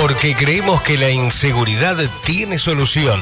Porque 0.00 0.36
creemos 0.36 0.80
que 0.82 0.96
la 0.96 1.10
inseguridad 1.10 1.96
tiene 2.24 2.60
solución 2.60 3.20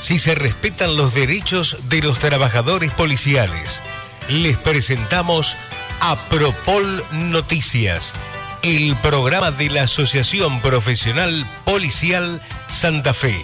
si 0.00 0.18
se 0.18 0.34
respetan 0.34 0.96
los 0.96 1.12
derechos 1.12 1.76
de 1.90 2.00
los 2.00 2.18
trabajadores 2.18 2.90
policiales. 2.94 3.82
Les 4.28 4.56
presentamos 4.56 5.58
a 6.00 6.16
Propol 6.30 7.04
Noticias, 7.12 8.14
el 8.62 8.96
programa 8.96 9.50
de 9.50 9.68
la 9.68 9.82
Asociación 9.82 10.62
Profesional 10.62 11.46
Policial 11.66 12.40
Santa 12.70 13.12
Fe, 13.12 13.42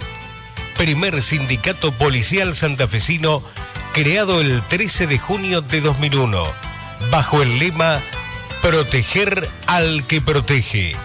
primer 0.75 1.21
sindicato 1.21 1.91
policial 1.91 2.55
santafesino 2.55 3.43
creado 3.93 4.41
el 4.41 4.63
13 4.63 5.05
de 5.05 5.19
junio 5.19 5.61
de 5.61 5.79
2001, 5.79 6.43
bajo 7.11 7.43
el 7.43 7.59
lema 7.59 8.01
Proteger 8.63 9.47
al 9.67 10.07
que 10.07 10.21
protege. 10.21 10.95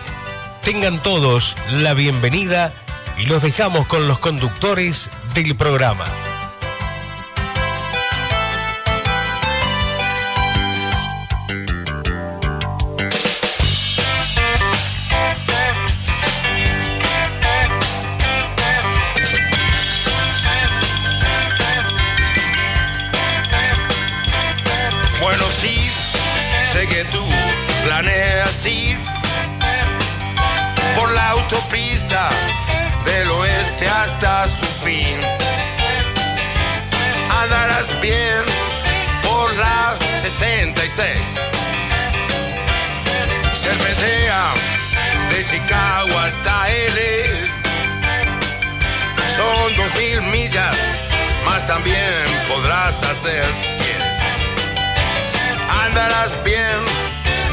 Tengan 0.63 1.03
todos 1.03 1.57
la 1.73 1.95
bienvenida 1.95 2.73
y 3.17 3.27
los 3.27 3.43
dejamos 3.43 3.87
con 3.87 4.09
los 4.09 4.19
conductores 4.19 5.11
del 5.35 5.57
programa. 5.57 6.05
Mil 50.21 50.31
millas, 50.31 50.77
más 51.45 51.67
también 51.67 52.25
podrás 52.49 53.01
hacer 53.03 53.45
andarás 55.85 56.43
bien 56.45 56.85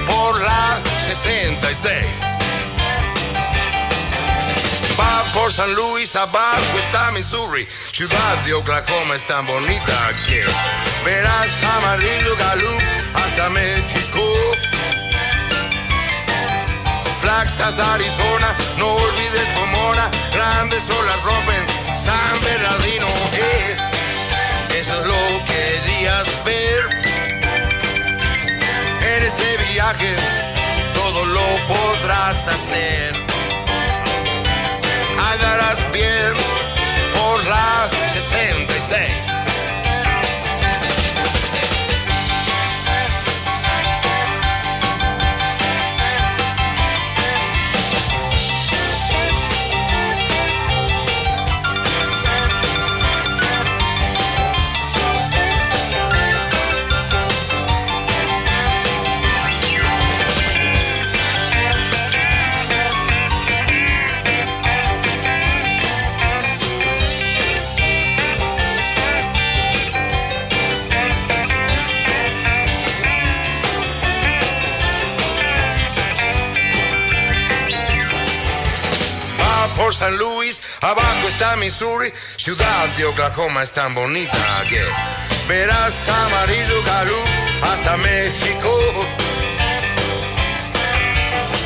por 0.07 0.41
la 0.41 0.79
66. 0.99 2.05
Va 4.99 5.23
por 5.33 5.51
San 5.51 5.73
Luis, 5.75 6.15
abajo 6.15 6.79
está 6.79 7.11
Missouri, 7.11 7.67
ciudad 7.91 8.37
de 8.45 8.53
Oklahoma 8.53 9.15
es 9.15 9.25
tan 9.27 9.45
bonita 9.45 10.11
que 10.27 10.43
verás 11.03 11.49
amarillo 11.77 12.35
Gallup 12.37 12.81
hasta 13.13 13.49
México. 13.49 14.21
Flagstaff, 17.21 17.79
Arizona, 17.79 18.55
no 18.77 18.93
olvides 18.93 19.49
Pomona, 19.55 20.09
grandes 20.31 20.89
olas 20.89 21.23
rompen 21.23 21.74
viaje 29.93 30.15
todo 30.93 31.25
lo 31.25 31.45
podrás 31.67 32.47
hacer. 32.47 33.13
Andarás 35.17 35.79
bien 35.91 36.44
Missouri, 81.65 82.13
ciudad 82.37 82.87
de 82.95 83.05
Oklahoma 83.05 83.63
es 83.63 83.71
tan 83.71 83.95
bonita 83.95 84.63
que 84.69 84.83
verás 85.47 85.95
amarillo 86.07 86.83
Gallup 86.85 87.25
hasta 87.63 87.97
México. 87.97 88.69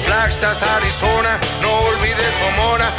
Flagstaff, 0.05 0.63
Arizona, 0.63 1.37
no 1.61 1.79
olvides 1.79 2.33
Pomona, 2.39 2.95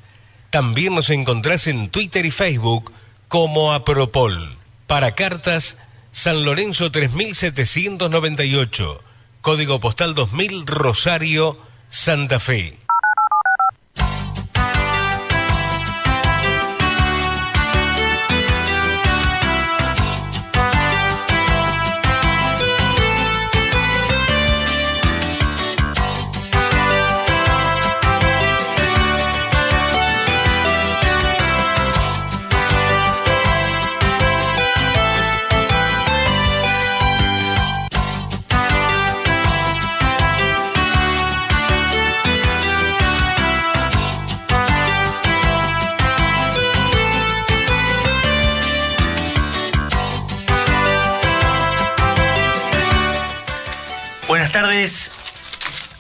También 0.51 0.95
nos 0.95 1.11
encontrás 1.11 1.67
en 1.67 1.91
Twitter 1.91 2.25
y 2.25 2.31
Facebook 2.31 2.93
como 3.29 3.73
Apropol. 3.73 4.57
Para 4.87 5.15
cartas, 5.15 5.77
San 6.13 6.45
Lorenzo 6.45 6.91
3798, 6.91 9.03
código 9.41 9.81
postal 9.81 10.15
2000 10.15 10.67
Rosario, 10.67 11.59
Santa 11.91 12.41
Fe. 12.41 12.88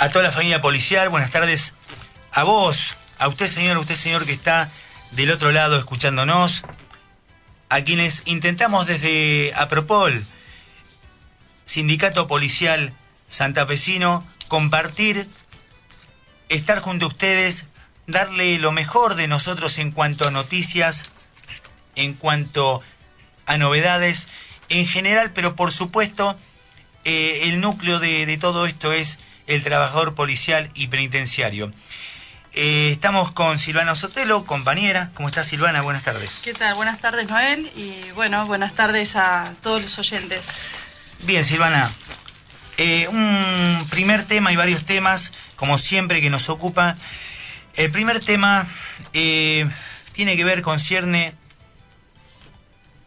A 0.08 0.10
toda 0.10 0.24
la 0.24 0.32
familia 0.32 0.62
policial, 0.62 1.10
buenas 1.10 1.30
tardes 1.30 1.74
a 2.32 2.42
vos, 2.42 2.96
a 3.18 3.28
usted 3.28 3.46
señor, 3.46 3.76
a 3.76 3.80
usted 3.80 3.94
señor 3.94 4.24
que 4.24 4.32
está 4.32 4.72
del 5.10 5.30
otro 5.30 5.52
lado 5.52 5.78
escuchándonos, 5.78 6.64
a 7.68 7.82
quienes 7.82 8.22
intentamos 8.24 8.86
desde 8.86 9.52
Apropol, 9.54 10.24
Sindicato 11.66 12.26
Policial 12.26 12.94
Santafesino, 13.28 14.26
compartir, 14.48 15.28
estar 16.48 16.80
junto 16.80 17.04
a 17.04 17.08
ustedes, 17.08 17.66
darle 18.06 18.58
lo 18.58 18.72
mejor 18.72 19.14
de 19.14 19.28
nosotros 19.28 19.76
en 19.76 19.92
cuanto 19.92 20.26
a 20.26 20.30
noticias, 20.30 21.10
en 21.96 22.14
cuanto 22.14 22.80
a 23.44 23.58
novedades 23.58 24.26
en 24.70 24.86
general, 24.86 25.32
pero 25.34 25.54
por 25.54 25.70
supuesto 25.70 26.38
eh, 27.04 27.40
el 27.42 27.60
núcleo 27.60 27.98
de 27.98 28.38
todo 28.40 28.64
esto 28.64 28.94
es 28.94 29.18
el 29.48 29.64
trabajador 29.64 30.14
policial 30.14 30.70
y 30.74 30.86
penitenciario. 30.86 31.72
Eh, 32.52 32.90
estamos 32.92 33.32
con 33.32 33.58
Silvana 33.58 33.94
Sotelo, 33.94 34.44
compañera. 34.44 35.10
¿Cómo 35.14 35.28
está 35.28 35.42
Silvana? 35.42 35.80
Buenas 35.80 36.02
tardes. 36.02 36.40
¿Qué 36.44 36.54
tal? 36.54 36.74
Buenas 36.74 37.00
tardes, 37.00 37.28
Noel. 37.28 37.70
Y 37.74 38.10
bueno, 38.14 38.46
buenas 38.46 38.74
tardes 38.74 39.16
a 39.16 39.54
todos 39.62 39.82
los 39.82 39.98
oyentes. 39.98 40.46
Bien, 41.22 41.44
Silvana. 41.44 41.90
Eh, 42.76 43.08
un 43.08 43.86
primer 43.90 44.24
tema 44.24 44.52
y 44.52 44.56
varios 44.56 44.84
temas, 44.84 45.32
como 45.56 45.78
siempre, 45.78 46.20
que 46.20 46.30
nos 46.30 46.48
ocupa. 46.48 46.96
El 47.74 47.90
primer 47.90 48.20
tema 48.20 48.66
eh, 49.14 49.66
tiene 50.12 50.36
que 50.36 50.44
ver, 50.44 50.62
concierne 50.62 51.34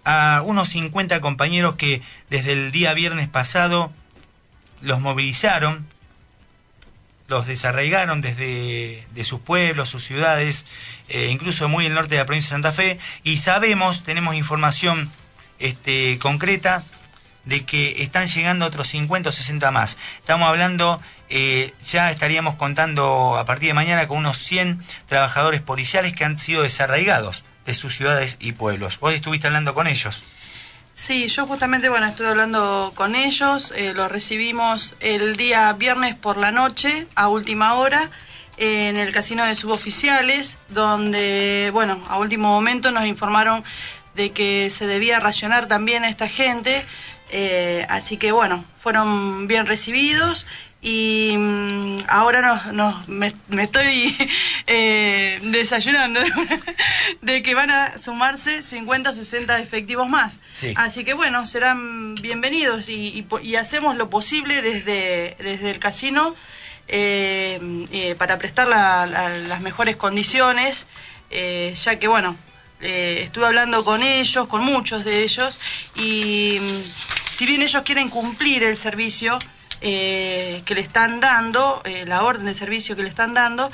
a 0.04 0.42
unos 0.44 0.70
50 0.70 1.22
compañeros 1.22 1.76
que 1.76 2.02
desde 2.32 2.54
el 2.54 2.72
día 2.72 2.94
viernes 2.96 3.28
pasado 3.28 3.92
los 4.82 5.00
movilizaron 5.00 5.88
los 7.32 7.48
desarraigaron 7.48 8.20
desde 8.20 9.08
de 9.10 9.24
sus 9.24 9.40
pueblos, 9.40 9.90
sus 9.90 10.04
ciudades, 10.04 10.66
eh, 11.08 11.30
incluso 11.32 11.70
muy 11.70 11.86
el 11.86 11.94
norte 11.94 12.16
de 12.16 12.22
la 12.22 12.26
provincia 12.26 12.50
de 12.50 12.62
Santa 12.62 12.74
Fe, 12.74 13.00
y 13.24 13.38
sabemos, 13.38 14.04
tenemos 14.04 14.36
información 14.36 15.10
este, 15.58 16.20
concreta 16.20 16.84
de 17.46 17.66
que 17.66 18.04
están 18.04 18.28
llegando 18.28 18.66
otros 18.66 18.90
50 18.90 19.30
o 19.30 19.32
60 19.32 19.72
más. 19.72 19.98
Estamos 20.20 20.50
hablando, 20.50 21.02
eh, 21.30 21.74
ya 21.88 22.12
estaríamos 22.12 22.56
contando 22.56 23.38
a 23.38 23.46
partir 23.46 23.70
de 23.70 23.74
mañana 23.76 24.10
con 24.10 24.18
unos 24.18 24.38
100 24.38 24.84
trabajadores 25.08 25.62
policiales 25.62 26.14
que 26.14 26.26
han 26.26 26.38
sido 26.38 26.64
desarraigados 26.64 27.46
de 27.66 27.74
sus 27.74 27.96
ciudades 27.96 28.36
y 28.42 28.52
pueblos. 28.52 29.00
Vos 29.00 29.14
estuviste 29.14 29.48
hablando 29.48 29.74
con 29.74 29.88
ellos. 29.88 30.22
Sí, 30.94 31.30
yo 31.30 31.46
justamente, 31.46 31.88
bueno, 31.88 32.06
estuve 32.06 32.28
hablando 32.28 32.92
con 32.96 33.16
ellos, 33.16 33.74
eh, 33.76 33.94
los 33.94 34.12
recibimos 34.12 34.94
el 35.00 35.38
día 35.38 35.72
viernes 35.74 36.16
por 36.16 36.36
la 36.38 36.52
noche, 36.52 37.08
a 37.16 37.30
última 37.30 37.76
hora, 37.76 38.12
en 38.58 38.98
el 38.98 39.14
casino 39.14 39.46
de 39.46 39.56
suboficiales, 39.56 40.58
donde, 40.68 41.70
bueno, 41.72 42.04
a 42.10 42.20
último 42.20 42.50
momento 42.50 42.92
nos 42.92 43.06
informaron 43.06 43.64
de 44.16 44.32
que 44.32 44.70
se 44.70 44.86
debía 44.86 45.22
racionar 45.22 45.70
también 45.70 46.04
a 46.04 46.10
esta 46.10 46.28
gente, 46.28 46.86
eh, 47.30 47.86
así 47.90 48.18
que, 48.18 48.34
bueno, 48.34 48.66
fueron 48.78 49.48
bien 49.48 49.68
recibidos 49.68 50.46
y 50.82 51.36
mm, 51.38 51.98
ahora 52.08 52.72
nos, 52.74 53.08
me, 53.08 53.34
estoy 53.60 54.16
eh, 54.68 55.40
desayunando 55.44 56.20
de 57.22 57.44
que 57.44 57.54
van 57.54 57.70
a 57.70 57.98
sumarse 58.00 58.64
50 58.64 59.12
o 59.12 59.14
60 59.14 59.60
efectivos 59.60 60.10
más. 60.10 60.42
Así 60.76 61.04
que 61.04 61.14
bueno, 61.14 61.46
serán 61.46 62.16
bienvenidos 62.16 62.90
y, 62.90 63.28
hacemos 63.60 63.96
lo 63.96 64.10
posible 64.10 64.62
desde, 64.62 65.36
desde 65.38 65.70
el 65.70 65.80
casino 65.80 66.36
eh, 66.88 67.60
eh, 67.92 68.16
para 68.16 68.40
prestar 68.40 68.68
las 68.68 69.62
mejores 69.62 69.98
condiciones, 69.98 70.88
ya 71.30 72.00
que 72.00 72.08
bueno, 72.08 72.36
estuve 72.80 73.46
hablando 73.46 73.86
con 73.86 74.02
ellos, 74.02 74.48
con 74.48 74.64
muchos 74.64 75.06
de 75.06 75.22
ellos, 75.22 75.60
y 75.96 76.58
mm, 76.60 77.30
si 77.30 77.46
bien 77.46 77.62
ellos 77.62 77.84
quieren 77.84 78.10
cumplir 78.10 78.64
el 78.64 78.76
servicio, 78.76 79.38
eh, 79.84 80.62
que 80.66 80.76
le 80.76 80.82
están 80.82 81.20
dando, 81.20 81.82
eh, 81.86 82.06
la 82.06 82.24
orden 82.24 82.46
de 82.46 82.54
servicio 82.54 82.96
que 82.96 83.02
le 83.02 83.10
están 83.10 83.34
dando, 83.34 83.72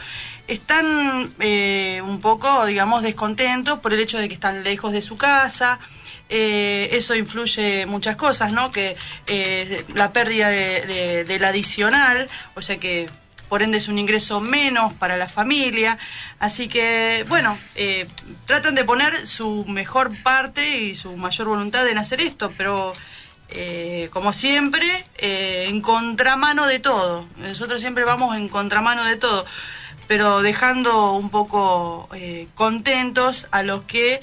están 0.48 1.34
eh, 1.40 2.02
un 2.02 2.22
poco, 2.22 2.66
digamos, 2.66 3.04
descontentos 3.04 3.80
por 3.80 3.94
el 3.94 4.00
hecho 4.00 4.18
de 4.18 4.30
que 4.30 4.34
están 4.34 4.64
lejos 4.64 4.94
de 4.94 5.02
su 5.02 5.18
casa. 5.18 5.80
eso 6.30 7.14
influye 7.14 7.86
muchas 7.86 8.16
cosas, 8.16 8.54
¿no? 8.54 8.72
Que 8.72 8.96
la 9.94 10.14
pérdida 10.14 10.50
de, 10.50 11.26
del 11.26 11.44
adicional, 11.44 12.30
o 12.56 12.62
sea 12.62 12.78
que 12.78 13.10
por 13.50 13.62
ende 13.62 13.78
es 13.78 13.88
un 13.88 13.98
ingreso 13.98 14.40
menos 14.40 14.94
para 14.94 15.18
la 15.18 15.28
familia. 15.28 15.98
Así 16.40 16.68
que, 16.70 17.26
bueno, 17.28 17.58
tratan 18.46 18.76
de 18.76 18.84
poner 18.86 19.28
su 19.28 19.66
mejor 19.66 20.12
parte 20.24 20.80
y 20.80 20.96
su 20.96 21.18
mayor 21.18 21.48
voluntad 21.48 21.88
en 21.88 21.98
hacer 21.98 22.22
esto, 22.22 22.54
pero 22.58 22.94
eh, 23.50 24.10
como 24.12 24.34
siempre, 24.34 24.86
eh, 25.18 25.66
en 25.68 25.82
contramano 25.82 26.68
de 26.68 26.80
todo. 26.80 27.28
Nosotros 27.38 27.80
siempre 27.80 28.04
vamos 28.04 28.36
en 28.36 28.50
contramano 28.50 29.06
de 29.06 29.16
todo, 29.16 29.46
pero 30.08 30.42
dejando 30.42 31.14
un 31.14 31.30
poco 31.30 32.10
eh, 32.14 32.48
contentos 32.56 33.48
a 33.52 33.64
los 33.64 33.84
que 33.86 34.22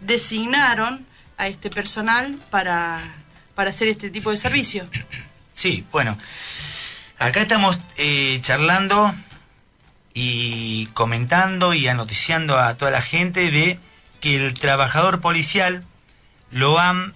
designaron 0.00 1.06
a 1.38 1.48
este 1.48 1.70
personal 1.70 2.38
para, 2.50 3.00
para 3.54 3.70
hacer 3.70 3.88
este 3.88 4.10
tipo 4.10 4.30
de 4.30 4.36
servicio. 4.36 4.86
Sí, 5.52 5.86
bueno, 5.90 6.16
acá 7.18 7.40
estamos 7.40 7.78
charlando 8.42 9.14
y 10.12 10.86
comentando 10.92 11.72
y 11.72 11.88
anoticiando 11.88 12.58
a 12.58 12.76
toda 12.76 12.90
la 12.90 13.00
gente 13.00 13.50
de 13.50 13.78
que 14.20 14.36
el 14.36 14.52
trabajador 14.52 15.22
policial 15.22 15.84
lo 16.50 16.78
han 16.78 17.14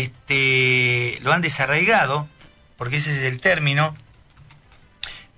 este, 0.00 1.18
lo 1.22 1.32
han 1.32 1.42
desarraigado, 1.42 2.28
porque 2.76 2.96
ese 2.96 3.12
es 3.12 3.18
el 3.18 3.40
término, 3.40 3.94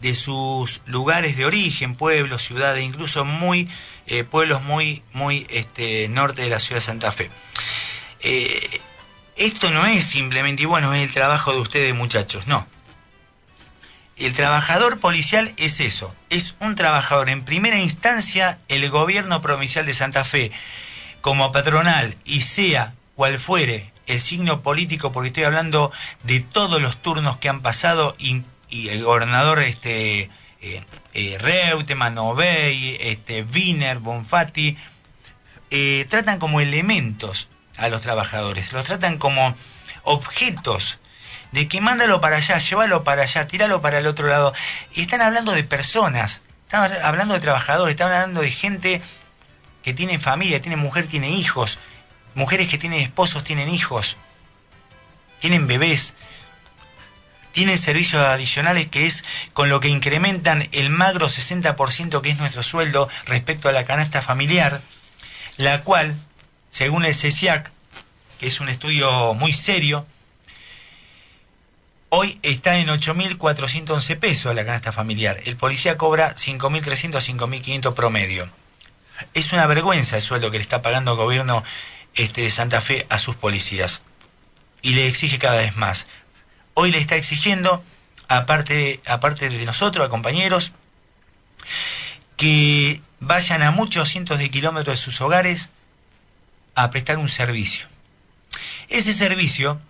de 0.01 0.15
sus 0.15 0.83
lugares 0.87 1.37
de 1.37 1.47
origen, 1.47 1.95
pueblos, 1.95 2.43
ciudades, 2.43 2.85
incluso 2.85 3.25
muy 3.25 3.69
eh, 4.07 4.23
pueblos 4.23 4.63
muy, 4.63 5.03
muy 5.13 5.47
este, 5.49 6.09
norte 6.09 6.43
de 6.43 6.51
la 6.51 6.61
ciudad 6.61 6.77
de 6.77 6.87
Santa 6.87 7.11
Fe. 7.11 7.31
Eh, 8.21 8.81
esto 9.37 9.71
no 9.71 9.87
es 9.87 10.05
simplemente, 10.05 10.63
y 10.63 10.67
bueno, 10.67 10.95
es 10.95 11.03
el 11.03 11.13
trabajo 11.13 11.53
de 11.53 11.61
ustedes 11.61 11.95
muchachos, 11.95 12.47
no. 12.47 12.67
El 14.17 14.35
trabajador 14.35 15.01
policial 15.01 15.55
es 15.57 15.81
eso, 15.81 16.15
es 16.31 16.55
un 16.61 16.77
trabajador 16.77 17.31
en 17.31 17.45
primera 17.45 17.81
instancia 17.81 18.59
el 18.69 18.89
gobierno 18.91 19.43
provincial 19.43 19.87
de 19.87 19.95
Santa 19.95 20.25
Fe 20.25 20.53
como 21.21 21.51
patronal 21.51 22.17
y 22.25 22.43
sea 22.43 22.95
cual 23.17 23.41
fuere 23.41 23.94
el 24.07 24.21
signo 24.21 24.63
político, 24.63 25.13
porque 25.13 25.29
estoy 25.29 25.45
hablando 25.45 25.93
de 26.23 26.41
todos 26.41 26.81
los 26.81 26.97
turnos 26.99 27.39
que 27.39 27.49
han 27.49 27.63
pasado 27.63 28.15
y, 28.19 28.43
el 28.71 29.05
gobernador 29.05 29.61
este 29.61 30.31
eh, 30.61 30.83
eh, 31.13 31.39
este, 33.01 33.43
Wiener, 33.45 33.99
Bonfatti, 34.01 34.77
eh, 35.71 36.07
tratan 36.11 36.41
como 36.41 36.61
elementos 36.61 37.49
a 37.77 37.89
los 37.89 38.03
trabajadores, 38.03 38.73
los 38.73 38.85
tratan 38.85 39.19
como 39.19 39.55
objetos 40.03 40.99
de 41.53 41.69
que 41.69 41.81
mándalo 41.81 42.21
para 42.21 42.37
allá, 42.37 42.59
llévalo 42.59 43.05
para 43.05 43.23
allá, 43.23 43.47
tíralo 43.47 43.81
para 43.81 43.99
el 43.99 44.09
otro 44.09 44.27
lado. 44.27 44.55
Y 44.93 45.03
están 45.03 45.21
hablando 45.21 45.53
de 45.53 45.63
personas, 45.63 46.43
están 46.65 46.93
hablando 47.05 47.35
de 47.35 47.41
trabajadores, 47.41 47.93
están 47.93 48.13
hablando 48.13 48.41
de 48.41 48.51
gente 48.51 49.03
que 49.85 49.95
tiene 49.95 50.19
familia, 50.19 50.61
tiene 50.61 50.77
mujer, 50.77 51.07
tiene 51.07 51.31
hijos, 51.31 51.79
mujeres 52.35 52.69
que 52.69 52.79
tienen 52.79 53.01
esposos, 53.01 53.45
tienen 53.45 53.69
hijos, 53.69 54.17
tienen 55.41 55.67
bebés, 55.67 56.15
tienen 57.53 57.79
servicios 57.79 58.23
adicionales 58.23 58.89
que 58.89 59.07
es 59.07 59.25
con 59.53 59.69
lo 59.69 59.81
que 59.81 59.89
incrementan 59.89 60.69
el 60.73 60.91
magro 60.91 61.29
60% 61.29 62.21
que 62.21 62.31
es 62.31 62.39
nuestro 62.39 62.63
sueldo 62.63 63.09
respecto 63.27 63.69
a 63.69 63.73
la 63.73 63.85
canasta 63.85 64.23
familiar, 64.23 64.83
la 65.57 65.83
cual, 65.83 66.17
según 66.71 67.05
el 67.05 67.15
CESIAC, 67.15 67.71
que 68.41 68.49
es 68.49 68.61
un 68.61 68.69
estudio 68.69 69.35
muy 69.35 69.53
serio, 69.53 70.07
Hoy 72.17 72.39
está 72.43 72.79
en 72.79 72.87
8.411 72.87 74.17
pesos 74.21 74.55
la 74.55 74.65
canasta 74.65 74.93
familiar. 74.93 75.41
El 75.47 75.57
policía 75.57 75.99
cobra 75.99 76.37
5.300 76.37 77.17
a 77.17 77.21
5.500 77.21 77.93
promedio. 77.93 78.49
Es 79.35 79.53
una 79.53 79.67
vergüenza 79.67 80.15
el 80.15 80.23
sueldo 80.23 80.53
que 80.53 80.59
le 80.59 80.63
está 80.63 80.81
pagando 80.81 81.11
el 81.11 81.17
gobierno 81.17 81.65
este, 82.15 82.43
de 82.43 82.51
Santa 82.51 82.81
Fe 82.81 83.07
a 83.09 83.19
sus 83.19 83.37
policías. 83.37 84.03
Y 84.83 84.95
le 84.95 85.09
exige 85.09 85.39
cada 85.39 85.61
vez 85.61 85.77
más. 85.77 86.07
Hoy 86.75 86.91
le 86.91 86.99
está 86.99 87.17
exigiendo, 87.17 87.83
aparte, 88.29 89.01
aparte 89.07 89.49
de 89.49 89.65
nosotros, 89.65 90.07
a 90.07 90.11
compañeros, 90.11 90.73
que 92.37 93.01
vayan 93.21 93.63
a 93.63 93.71
muchos 93.71 94.09
cientos 94.09 94.39
de 94.39 94.51
kilómetros 94.51 94.99
de 94.99 95.03
sus 95.03 95.21
hogares 95.21 95.71
a 96.75 96.91
prestar 96.91 97.19
un 97.19 97.29
servicio. 97.29 97.87
Ese 98.89 99.13
servicio 99.13 99.81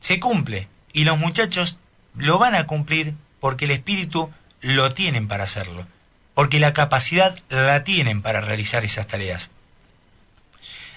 se 0.00 0.20
cumple 0.20 0.68
y 0.92 1.04
los 1.04 1.18
muchachos 1.18 1.76
lo 2.16 2.38
van 2.38 2.54
a 2.54 2.66
cumplir 2.66 3.14
porque 3.40 3.66
el 3.66 3.72
espíritu 3.72 4.32
lo 4.60 4.92
tienen 4.94 5.28
para 5.28 5.44
hacerlo, 5.44 5.86
porque 6.34 6.60
la 6.60 6.72
capacidad 6.72 7.38
la 7.48 7.84
tienen 7.84 8.22
para 8.22 8.40
realizar 8.40 8.84
esas 8.84 9.06
tareas. 9.06 9.50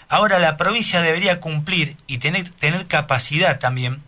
Ahora 0.09 0.39
la 0.39 0.57
provincia 0.57 1.01
debería 1.01 1.39
cumplir 1.39 1.97
y 2.07 2.19
tener, 2.19 2.49
tener 2.49 2.87
capacidad 2.87 3.59
también 3.59 4.01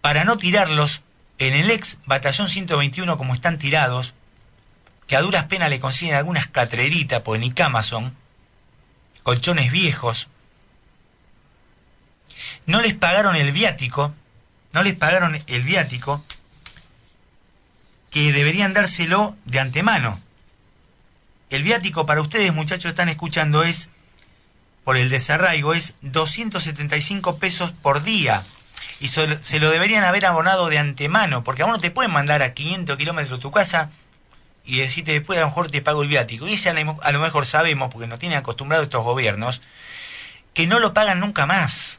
para 0.00 0.24
no 0.24 0.36
tirarlos 0.36 1.02
en 1.38 1.54
el 1.54 1.70
ex 1.70 1.98
batallón 2.06 2.48
121 2.48 3.16
como 3.16 3.34
están 3.34 3.58
tirados, 3.58 4.12
que 5.06 5.16
a 5.16 5.22
duras 5.22 5.46
penas 5.46 5.70
le 5.70 5.80
consiguen 5.80 6.14
algunas 6.14 6.46
catreritas, 6.46 7.22
pues 7.22 7.40
ni 7.40 7.50
camas 7.50 7.86
son, 7.86 8.14
colchones 9.22 9.72
viejos, 9.72 10.28
no 12.66 12.80
les 12.80 12.94
pagaron 12.94 13.36
el 13.36 13.52
viático, 13.52 14.14
no 14.72 14.82
les 14.82 14.94
pagaron 14.94 15.42
el 15.46 15.62
viático 15.62 16.24
que 18.10 18.32
deberían 18.32 18.72
dárselo 18.72 19.36
de 19.44 19.60
antemano. 19.60 20.20
El 21.50 21.62
viático 21.62 22.06
para 22.06 22.20
ustedes, 22.20 22.52
muchachos, 22.54 22.90
están 22.90 23.08
escuchando, 23.08 23.62
es, 23.64 23.90
por 24.84 24.96
el 24.96 25.10
desarraigo, 25.10 25.74
es 25.74 25.94
275 26.02 27.38
pesos 27.38 27.72
por 27.82 28.02
día. 28.02 28.42
Y 29.00 29.08
se 29.08 29.58
lo 29.58 29.70
deberían 29.70 30.04
haber 30.04 30.26
abonado 30.26 30.68
de 30.68 30.78
antemano, 30.78 31.42
porque 31.42 31.62
a 31.62 31.66
uno 31.66 31.78
te 31.78 31.90
pueden 31.90 32.12
mandar 32.12 32.42
a 32.42 32.54
500 32.54 32.96
kilómetros 32.96 33.38
de 33.38 33.42
tu 33.42 33.50
casa 33.50 33.90
y 34.64 34.78
decirte 34.78 35.12
después 35.12 35.38
a 35.38 35.42
lo 35.42 35.48
mejor 35.48 35.70
te 35.70 35.82
pago 35.82 36.02
el 36.02 36.08
viático. 36.08 36.46
Y 36.46 36.54
ese 36.54 36.70
a 36.70 37.12
lo 37.12 37.20
mejor 37.20 37.46
sabemos, 37.46 37.90
porque 37.90 38.06
nos 38.06 38.18
tienen 38.18 38.38
acostumbrados 38.38 38.84
estos 38.84 39.04
gobiernos, 39.04 39.62
que 40.52 40.66
no 40.66 40.78
lo 40.78 40.94
pagan 40.94 41.20
nunca 41.20 41.46
más 41.46 41.98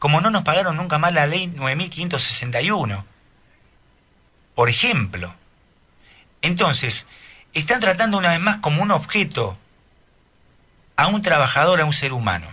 como 0.00 0.22
no 0.22 0.30
nos 0.30 0.42
pagaron 0.42 0.78
nunca 0.78 0.98
más 0.98 1.12
la 1.12 1.26
ley 1.26 1.46
9561. 1.46 3.04
Por 4.54 4.70
ejemplo. 4.70 5.34
Entonces, 6.40 7.06
están 7.52 7.80
tratando 7.80 8.16
una 8.16 8.30
vez 8.30 8.40
más 8.40 8.56
como 8.56 8.82
un 8.82 8.92
objeto 8.92 9.58
a 11.00 11.06
un 11.06 11.22
trabajador, 11.22 11.80
a 11.80 11.86
un 11.86 11.94
ser 11.94 12.12
humano. 12.12 12.46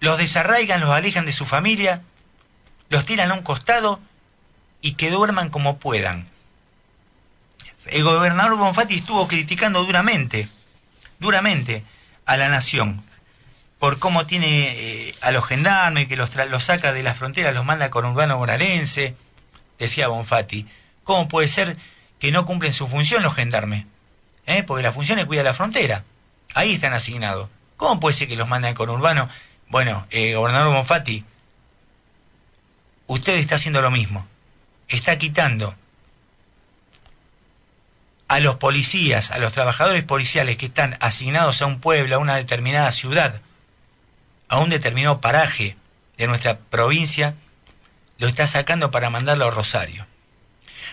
Los 0.00 0.18
desarraigan, 0.18 0.80
los 0.80 0.90
alejan 0.90 1.24
de 1.24 1.32
su 1.32 1.46
familia, 1.46 2.02
los 2.90 3.06
tiran 3.06 3.30
a 3.30 3.34
un 3.34 3.40
costado 3.40 4.00
y 4.82 4.92
que 4.92 5.10
duerman 5.10 5.48
como 5.48 5.78
puedan. 5.78 6.28
El 7.86 8.04
gobernador 8.04 8.54
Bonfatti 8.58 8.96
estuvo 8.96 9.26
criticando 9.28 9.82
duramente, 9.84 10.50
duramente 11.18 11.84
a 12.26 12.36
la 12.36 12.50
nación 12.50 13.02
por 13.78 13.98
cómo 13.98 14.26
tiene 14.26 14.72
eh, 15.08 15.14
a 15.22 15.30
los 15.30 15.46
gendarmes, 15.46 16.06
que 16.06 16.16
los, 16.16 16.34
los 16.50 16.64
saca 16.64 16.92
de 16.92 17.02
la 17.02 17.14
frontera, 17.14 17.52
los 17.52 17.64
manda 17.64 17.88
con 17.88 18.04
urbano 18.04 18.36
bonaerense, 18.36 19.14
decía 19.78 20.08
Bonfatti. 20.08 20.66
¿Cómo 21.02 21.28
puede 21.28 21.48
ser 21.48 21.78
que 22.18 22.30
no 22.30 22.44
cumplen 22.44 22.74
su 22.74 22.88
función 22.88 23.22
los 23.22 23.34
gendarmes? 23.34 23.86
¿Eh? 24.44 24.64
Porque 24.64 24.82
la 24.82 24.92
función 24.92 25.18
es 25.18 25.24
cuidar 25.24 25.46
la 25.46 25.54
frontera. 25.54 26.04
Ahí 26.56 26.72
están 26.72 26.94
asignados. 26.94 27.50
¿Cómo 27.76 28.00
puede 28.00 28.16
ser 28.16 28.28
que 28.28 28.34
los 28.34 28.48
manden 28.48 28.74
con 28.74 28.88
urbano? 28.88 29.28
Bueno, 29.68 30.06
eh, 30.08 30.32
gobernador 30.32 30.72
Bonfatti, 30.72 31.22
usted 33.08 33.34
está 33.34 33.56
haciendo 33.56 33.82
lo 33.82 33.90
mismo. 33.90 34.26
Está 34.88 35.18
quitando 35.18 35.74
a 38.26 38.40
los 38.40 38.56
policías, 38.56 39.32
a 39.32 39.38
los 39.38 39.52
trabajadores 39.52 40.02
policiales 40.04 40.56
que 40.56 40.64
están 40.64 40.96
asignados 41.00 41.60
a 41.60 41.66
un 41.66 41.78
pueblo, 41.78 42.16
a 42.16 42.20
una 42.20 42.36
determinada 42.36 42.90
ciudad, 42.90 43.42
a 44.48 44.58
un 44.58 44.70
determinado 44.70 45.20
paraje 45.20 45.76
de 46.16 46.26
nuestra 46.26 46.56
provincia, 46.56 47.34
lo 48.16 48.28
está 48.28 48.46
sacando 48.46 48.90
para 48.90 49.10
mandarlo 49.10 49.44
a 49.44 49.50
Rosario. 49.50 50.06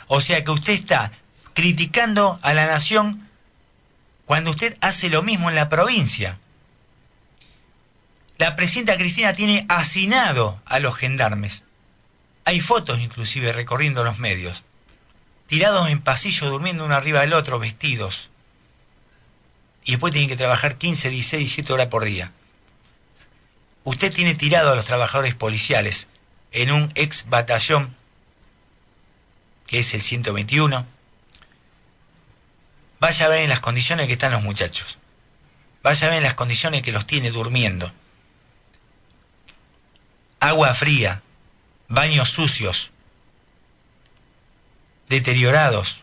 O 0.08 0.20
sea 0.20 0.44
que 0.44 0.52
usted 0.52 0.74
está 0.74 1.14
criticando 1.54 2.38
a 2.42 2.54
la 2.54 2.66
nación 2.66 3.30
cuando 4.26 4.52
usted 4.52 4.78
hace 4.82 5.10
lo 5.10 5.22
mismo 5.22 5.50
en 5.50 5.56
la 5.56 5.70
provincia. 5.70 6.38
La 8.38 8.56
presidenta 8.56 8.98
Cristina 8.98 9.34
tiene 9.34 9.66
hacinado 9.70 10.60
a 10.66 10.80
los 10.80 10.96
gendarmes. 10.96 11.64
Hay 12.46 12.60
fotos 12.60 13.00
inclusive 13.00 13.54
recorriendo 13.54 14.04
los 14.04 14.20
medios. 14.20 14.64
Tirados 15.48 15.90
en 15.90 16.02
pasillo 16.02 16.50
durmiendo 16.50 16.86
uno 16.86 16.96
arriba 16.96 17.22
del 17.22 17.34
otro, 17.34 17.60
vestidos. 17.60 18.30
Y 19.86 19.92
después 19.92 20.14
tienen 20.14 20.30
que 20.30 20.38
trabajar 20.38 20.78
15, 20.78 21.10
16, 21.10 21.40
17 21.40 21.74
horas 21.74 21.88
por 21.88 22.06
día 22.06 22.32
usted 23.84 24.14
tiene 24.14 24.36
tirado 24.36 24.72
a 24.72 24.76
los 24.76 24.86
trabajadores 24.86 25.36
policiales 25.36 26.08
en 26.52 26.72
un 26.72 26.92
ex 26.96 27.30
batallón, 27.30 27.96
que 29.68 29.80
es 29.80 29.94
el 29.94 30.02
121, 30.02 30.86
vaya 33.04 33.26
a 33.26 33.30
ver 33.30 33.42
en 33.42 33.50
las 33.50 33.60
condiciones 33.60 34.08
que 34.08 34.14
están 34.14 34.32
los 34.32 34.44
muchachos. 34.44 34.98
Vaya 35.82 36.08
a 36.08 36.10
ver 36.10 36.20
en 36.20 36.24
las 36.24 36.36
condiciones 36.36 36.84
que 36.84 36.94
los 36.94 37.06
tiene 37.06 37.32
durmiendo. 37.32 37.92
Agua 40.40 40.74
fría, 40.74 41.22
baños 41.90 42.30
sucios, 42.30 42.92
deteriorados. 45.10 46.02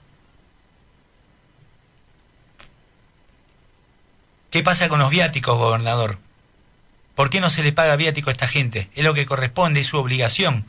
¿Qué 4.51 4.63
pasa 4.63 4.91
con 4.91 4.99
los 4.99 5.09
viáticos, 5.09 5.57
gobernador? 5.57 6.19
¿Por 7.15 7.31
qué 7.31 7.41
no 7.41 7.49
se 7.49 7.63
le 7.63 7.73
paga 7.73 7.97
viático 7.97 8.29
a 8.29 8.33
esta 8.33 8.47
gente? 8.47 8.91
Es 8.95 9.05
lo 9.05 9.15
que 9.15 9.25
corresponde, 9.25 9.81
es 9.81 9.87
su 9.87 9.97
obligación. 9.97 10.67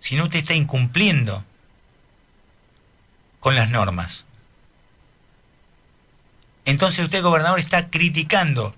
Si 0.00 0.16
no, 0.16 0.24
usted 0.24 0.40
está 0.40 0.54
incumpliendo 0.54 1.44
con 3.38 3.54
las 3.54 3.70
normas. 3.70 4.26
Entonces 6.64 7.04
usted, 7.04 7.22
gobernador, 7.22 7.58
está 7.58 7.88
criticando 7.90 8.74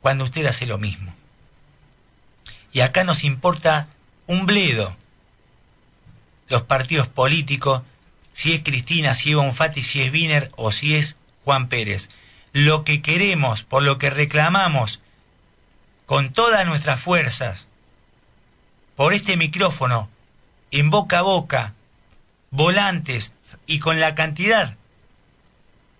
cuando 0.00 0.24
usted 0.24 0.46
hace 0.46 0.66
lo 0.66 0.78
mismo. 0.78 1.14
Y 2.72 2.80
acá 2.80 3.04
nos 3.04 3.24
importa 3.24 3.88
un 4.26 4.46
bledo 4.46 4.96
los 6.48 6.62
partidos 6.62 7.08
políticos, 7.08 7.82
si 8.34 8.52
es 8.52 8.62
Cristina, 8.62 9.14
si 9.14 9.30
es 9.30 9.36
Bonfatti, 9.36 9.82
si 9.82 10.02
es 10.02 10.12
Wiener 10.12 10.50
o 10.56 10.72
si 10.72 10.96
es 10.96 11.16
Juan 11.44 11.68
Pérez 11.68 12.10
lo 12.54 12.84
que 12.84 13.02
queremos, 13.02 13.64
por 13.64 13.82
lo 13.82 13.98
que 13.98 14.10
reclamamos 14.10 15.00
con 16.06 16.32
todas 16.32 16.64
nuestras 16.66 17.00
fuerzas, 17.00 17.66
por 18.94 19.12
este 19.12 19.36
micrófono, 19.36 20.08
en 20.70 20.88
boca 20.88 21.18
a 21.18 21.22
boca, 21.22 21.74
volantes 22.52 23.32
y 23.66 23.80
con 23.80 23.98
la 23.98 24.14
cantidad 24.14 24.76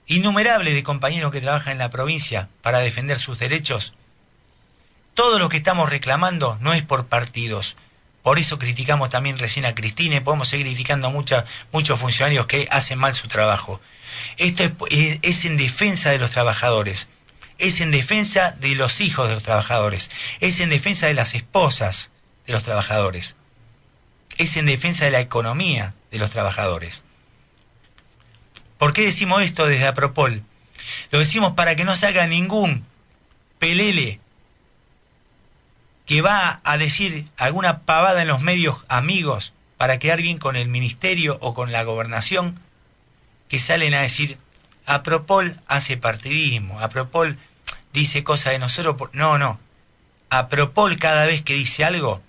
innumerable 0.06 0.74
de 0.74 0.82
compañeros 0.82 1.32
que 1.32 1.40
trabajan 1.40 1.72
en 1.72 1.78
la 1.78 1.90
provincia 1.90 2.48
para 2.62 2.80
defender 2.80 3.18
sus 3.18 3.38
derechos, 3.38 3.94
todo 5.14 5.38
lo 5.38 5.48
que 5.48 5.56
estamos 5.56 5.90
reclamando 5.90 6.58
no 6.60 6.74
es 6.74 6.82
por 6.82 7.06
partidos. 7.06 7.76
Por 8.22 8.38
eso 8.38 8.58
criticamos 8.58 9.10
también 9.10 9.38
recién 9.38 9.66
a 9.66 9.74
Cristina 9.74 10.16
y 10.16 10.20
podemos 10.20 10.48
seguir 10.48 10.66
criticando 10.66 11.08
a 11.08 11.44
muchos 11.72 12.00
funcionarios 12.00 12.46
que 12.46 12.66
hacen 12.70 12.98
mal 12.98 13.14
su 13.14 13.28
trabajo. 13.28 13.80
Esto 14.38 14.64
es, 14.90 15.18
es 15.22 15.44
en 15.44 15.56
defensa 15.56 16.10
de 16.10 16.18
los 16.18 16.30
trabajadores, 16.30 17.08
es 17.58 17.80
en 17.80 17.90
defensa 17.90 18.52
de 18.52 18.74
los 18.74 19.00
hijos 19.00 19.28
de 19.28 19.34
los 19.34 19.42
trabajadores, 19.42 20.10
es 20.40 20.60
en 20.60 20.70
defensa 20.70 21.06
de 21.06 21.14
las 21.14 21.34
esposas 21.34 22.10
de 22.46 22.52
los 22.52 22.62
trabajadores, 22.62 23.36
es 24.38 24.56
en 24.56 24.66
defensa 24.66 25.04
de 25.04 25.10
la 25.10 25.20
economía 25.20 25.94
de 26.10 26.18
los 26.18 26.30
trabajadores. 26.30 27.02
¿Por 28.78 28.92
qué 28.92 29.02
decimos 29.02 29.42
esto 29.42 29.66
desde 29.66 29.86
Apropol? 29.86 30.42
Lo 31.10 31.18
decimos 31.18 31.54
para 31.54 31.76
que 31.76 31.84
no 31.84 31.96
se 31.96 32.06
haga 32.06 32.26
ningún 32.26 32.84
pelele 33.58 34.20
que 36.06 36.20
va 36.20 36.60
a 36.64 36.76
decir 36.76 37.26
alguna 37.36 37.80
pavada 37.80 38.22
en 38.22 38.28
los 38.28 38.42
medios 38.42 38.78
amigos 38.88 39.52
para 39.76 39.98
quedar 39.98 40.20
bien 40.20 40.38
con 40.38 40.56
el 40.56 40.68
ministerio 40.68 41.38
o 41.40 41.54
con 41.54 41.72
la 41.72 41.82
gobernación, 41.82 42.60
que 43.48 43.60
salen 43.60 43.94
a 43.94 44.02
decir, 44.02 44.38
Apropol 44.86 45.58
hace 45.66 45.96
partidismo, 45.96 46.80
Apropol 46.80 47.38
dice 47.92 48.22
cosas 48.22 48.52
de 48.52 48.58
nosotros. 48.58 49.10
No, 49.12 49.38
no. 49.38 49.58
Apropol 50.30 50.98
cada 50.98 51.26
vez 51.26 51.42
que 51.42 51.54
dice 51.54 51.84
algo, 51.84 52.22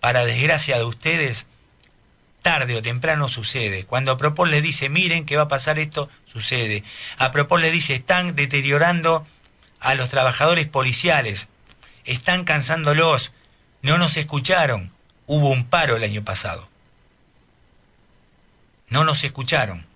para 0.00 0.24
desgracia 0.24 0.76
de 0.76 0.84
ustedes, 0.84 1.46
tarde 2.42 2.76
o 2.76 2.82
temprano 2.82 3.28
sucede. 3.28 3.84
Cuando 3.84 4.12
Apropol 4.12 4.50
le 4.50 4.60
dice, 4.60 4.88
miren 4.88 5.24
que 5.24 5.36
va 5.36 5.44
a 5.44 5.48
pasar 5.48 5.78
esto, 5.78 6.10
sucede. 6.30 6.84
Apropol 7.16 7.62
le 7.62 7.70
dice, 7.70 7.94
están 7.94 8.34
deteriorando 8.36 9.26
a 9.80 9.94
los 9.94 10.10
trabajadores 10.10 10.66
policiales, 10.66 11.48
están 12.04 12.44
cansándolos, 12.44 13.32
no 13.80 13.98
nos 13.98 14.16
escucharon. 14.16 14.92
Hubo 15.26 15.50
un 15.50 15.64
paro 15.64 15.96
el 15.96 16.04
año 16.04 16.24
pasado. 16.24 16.68
No 18.88 19.04
nos 19.04 19.24
escucharon. 19.24 19.86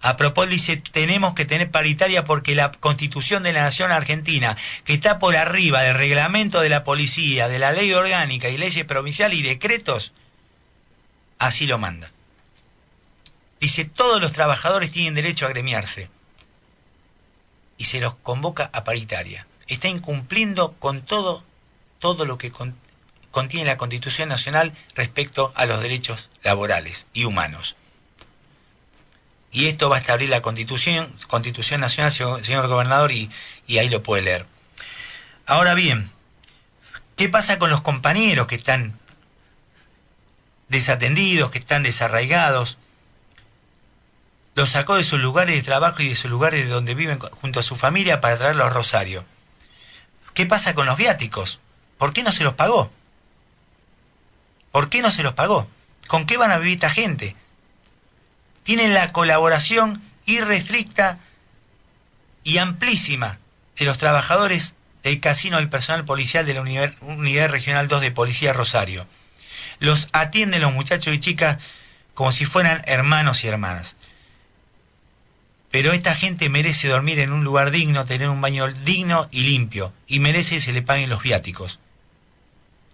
A 0.00 0.16
propósito 0.16 0.52
dice, 0.52 0.76
tenemos 0.78 1.34
que 1.34 1.44
tener 1.44 1.70
paritaria 1.70 2.24
porque 2.24 2.54
la 2.54 2.72
constitución 2.72 3.42
de 3.42 3.52
la 3.52 3.62
Nación 3.62 3.92
Argentina, 3.92 4.56
que 4.84 4.94
está 4.94 5.18
por 5.18 5.36
arriba 5.36 5.82
del 5.82 5.94
reglamento 5.94 6.60
de 6.60 6.70
la 6.70 6.84
policía, 6.84 7.48
de 7.48 7.58
la 7.58 7.72
ley 7.72 7.92
orgánica 7.92 8.48
y 8.48 8.56
leyes 8.56 8.86
provinciales 8.86 9.38
y 9.38 9.42
decretos, 9.42 10.12
así 11.40 11.66
lo 11.66 11.78
manda. 11.78 12.12
Dice, 13.60 13.84
todos 13.84 14.20
los 14.20 14.32
trabajadores 14.32 14.92
tienen 14.92 15.14
derecho 15.14 15.46
a 15.46 15.50
gremiarse. 15.50 16.08
Y 17.76 17.86
se 17.86 17.98
los 17.98 18.14
convoca 18.14 18.70
a 18.72 18.84
paritaria 18.84 19.46
está 19.70 19.88
incumpliendo 19.88 20.72
con 20.78 21.00
todo, 21.00 21.44
todo 22.00 22.26
lo 22.26 22.36
que 22.36 22.52
contiene 23.30 23.66
la 23.66 23.78
Constitución 23.78 24.28
Nacional 24.28 24.76
respecto 24.94 25.52
a 25.54 25.64
los 25.64 25.80
derechos 25.80 26.28
laborales 26.42 27.06
y 27.14 27.24
humanos. 27.24 27.76
Y 29.52 29.66
esto 29.66 29.88
va 29.88 29.96
a 29.96 30.00
establecer 30.00 30.30
la 30.30 30.42
Constitución, 30.42 31.14
Constitución 31.28 31.80
Nacional, 31.80 32.12
señor, 32.12 32.68
gobernador, 32.68 33.10
y, 33.12 33.30
y 33.66 33.78
ahí 33.78 33.88
lo 33.88 34.02
puede 34.02 34.22
leer. 34.22 34.46
Ahora 35.46 35.74
bien, 35.74 36.10
¿qué 37.16 37.28
pasa 37.28 37.58
con 37.58 37.70
los 37.70 37.80
compañeros 37.80 38.46
que 38.48 38.56
están 38.56 38.98
desatendidos, 40.70 41.50
que 41.50 41.58
están 41.58 41.82
desarraigados? 41.82 42.78
Los 44.54 44.70
sacó 44.70 44.96
de 44.96 45.04
sus 45.04 45.20
lugares 45.20 45.54
de 45.54 45.62
trabajo 45.62 46.02
y 46.02 46.08
de 46.08 46.16
sus 46.16 46.30
lugares 46.30 46.64
de 46.64 46.70
donde 46.70 46.94
viven 46.94 47.18
junto 47.18 47.60
a 47.60 47.62
su 47.62 47.76
familia 47.76 48.20
para 48.20 48.38
traerlos 48.38 48.66
a 48.66 48.70
Rosario. 48.70 49.24
¿Qué 50.32 50.46
pasa 50.46 50.74
con 50.74 50.86
los 50.86 50.96
viáticos? 50.96 51.60
¿Por 51.98 52.12
qué 52.12 52.22
no 52.22 52.32
se 52.32 52.44
los 52.44 52.54
pagó? 52.54 52.90
¿Por 54.72 54.88
qué 54.88 55.02
no 55.02 55.10
se 55.10 55.22
los 55.22 55.34
pagó? 55.34 55.68
¿Con 56.06 56.24
qué 56.24 56.36
van 56.36 56.50
a 56.50 56.58
vivir 56.58 56.74
esta 56.74 56.90
gente? 56.90 57.36
Tienen 58.62 58.94
la 58.94 59.12
colaboración 59.12 60.02
irrestricta 60.26 61.18
y 62.44 62.58
amplísima 62.58 63.38
de 63.78 63.84
los 63.84 63.98
trabajadores 63.98 64.74
del 65.02 65.20
casino 65.20 65.56
del 65.56 65.68
personal 65.68 66.04
policial 66.04 66.46
de 66.46 66.54
la 66.54 66.60
Unidad, 66.60 67.50
Regional 67.50 67.88
2 67.88 68.00
de 68.00 68.10
Policía 68.10 68.52
Rosario. 68.52 69.06
Los 69.80 70.08
atienden 70.12 70.62
los 70.62 70.72
muchachos 70.72 71.14
y 71.14 71.18
chicas 71.20 71.58
como 72.14 72.32
si 72.32 72.46
fueran 72.46 72.82
hermanos 72.86 73.42
y 73.42 73.48
hermanas. 73.48 73.96
Pero 75.70 75.92
esta 75.92 76.14
gente 76.14 76.48
merece 76.48 76.88
dormir 76.88 77.18
en 77.18 77.32
un 77.32 77.44
lugar 77.44 77.70
digno, 77.70 78.04
tener 78.04 78.28
un 78.28 78.40
baño 78.40 78.68
digno 78.68 79.28
y 79.30 79.42
limpio, 79.42 79.92
y 80.06 80.18
merece 80.18 80.56
que 80.56 80.60
se 80.60 80.72
le 80.72 80.82
paguen 80.82 81.10
los 81.10 81.22
viáticos. 81.22 81.78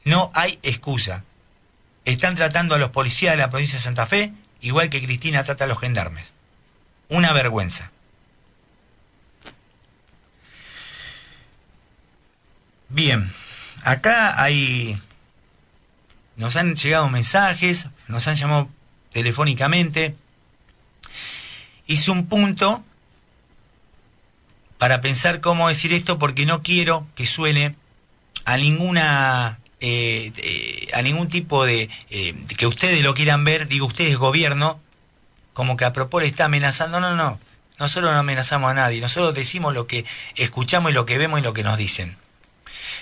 No 0.05 0.31
hay 0.35 0.59
excusa. 0.62 1.25
Están 2.05 2.37
tratando 2.37 2.75
a 2.75 2.79
los 2.79 2.90
policías 2.90 3.33
de 3.33 3.38
la 3.38 3.51
provincia 3.51 3.79
de 3.79 3.85
Santa 3.85 4.07
Fe 4.07 4.33
igual 4.61 4.90
que 4.90 5.03
Cristina 5.03 5.44
trata 5.44 5.64
a 5.64 5.66
los 5.66 5.79
gendarmes. 5.79 6.33
Una 7.09 7.33
vergüenza. 7.33 7.90
Bien, 12.88 13.31
acá 13.83 14.40
hay... 14.40 15.01
Nos 16.37 16.57
han 16.57 16.75
llegado 16.77 17.09
mensajes, 17.09 17.88
nos 18.09 18.29
han 18.29 18.37
llamado 18.37 18.68
telefónicamente. 19.12 20.14
Hice 21.87 22.11
un 22.11 22.27
punto 22.27 22.85
para 24.79 25.01
pensar 25.01 25.40
cómo 25.40 25.68
decir 25.68 25.92
esto 25.92 26.18
porque 26.18 26.44
no 26.44 26.62
quiero 26.62 27.07
que 27.14 27.27
suene 27.27 27.75
a 28.44 28.57
ninguna 28.59 29.59
eh, 29.81 30.33
eh, 30.37 30.88
a 30.92 31.03
ningún 31.03 31.29
tipo 31.29 31.64
de, 31.64 31.88
eh, 32.11 32.35
que 32.57 32.66
ustedes 32.66 33.03
lo 33.03 33.14
quieran 33.14 33.44
ver 33.44 33.68
digo 33.68 33.87
ustedes 33.87 34.16
gobierno 34.16 34.81
como 35.53 35.77
que 35.77 35.85
a 35.85 35.92
propósito 35.92 36.29
está 36.31 36.44
amenazando. 36.46 37.01
No 37.01 37.16
no 37.16 37.38
nosotros 37.79 38.12
no 38.12 38.18
amenazamos 38.18 38.70
a 38.70 38.75
nadie 38.75 39.01
nosotros 39.01 39.35
decimos 39.35 39.72
lo 39.72 39.87
que 39.87 40.05
escuchamos 40.35 40.90
y 40.90 40.94
lo 40.94 41.07
que 41.07 41.18
vemos 41.18 41.40
y 41.40 41.42
lo 41.42 41.55
que 41.55 41.62
nos 41.62 41.79
dicen. 41.79 42.16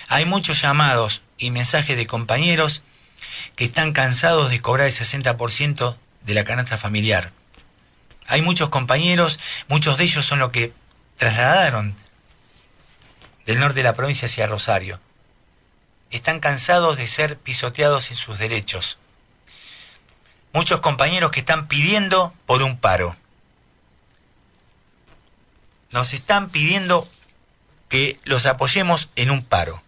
Hay 0.07 0.25
muchos 0.25 0.61
llamados 0.61 1.21
y 1.37 1.51
mensajes 1.51 1.97
de 1.97 2.07
compañeros 2.07 2.83
que 3.55 3.65
están 3.65 3.93
cansados 3.93 4.49
de 4.49 4.61
cobrar 4.61 4.87
el 4.87 4.93
60% 4.93 5.97
de 6.25 6.33
la 6.33 6.43
canasta 6.43 6.77
familiar 6.77 7.31
hay 8.27 8.41
muchos 8.41 8.69
compañeros, 8.69 9.39
muchos 9.67 9.97
de 9.97 10.05
ellos 10.05 10.25
son 10.25 10.39
los 10.39 10.51
que 10.51 10.73
trasladaron 11.17 11.95
del 13.45 13.59
norte 13.59 13.75
de 13.75 13.83
la 13.83 13.93
provincia 13.93 14.25
hacia 14.25 14.47
Rosario. 14.47 14.99
Están 16.09 16.39
cansados 16.39 16.97
de 16.97 17.07
ser 17.07 17.37
pisoteados 17.37 18.09
en 18.09 18.17
sus 18.17 18.39
derechos. 18.39 18.97
Muchos 20.53 20.79
compañeros 20.79 21.31
que 21.31 21.41
están 21.41 21.67
pidiendo 21.67 22.33
por 22.45 22.63
un 22.63 22.77
paro. 22.77 23.15
Nos 25.91 26.13
están 26.13 26.49
pidiendo 26.49 27.07
que 27.89 28.19
los 28.23 28.45
apoyemos 28.45 29.09
en 29.15 29.29
un 29.29 29.43
paro. 29.43 29.83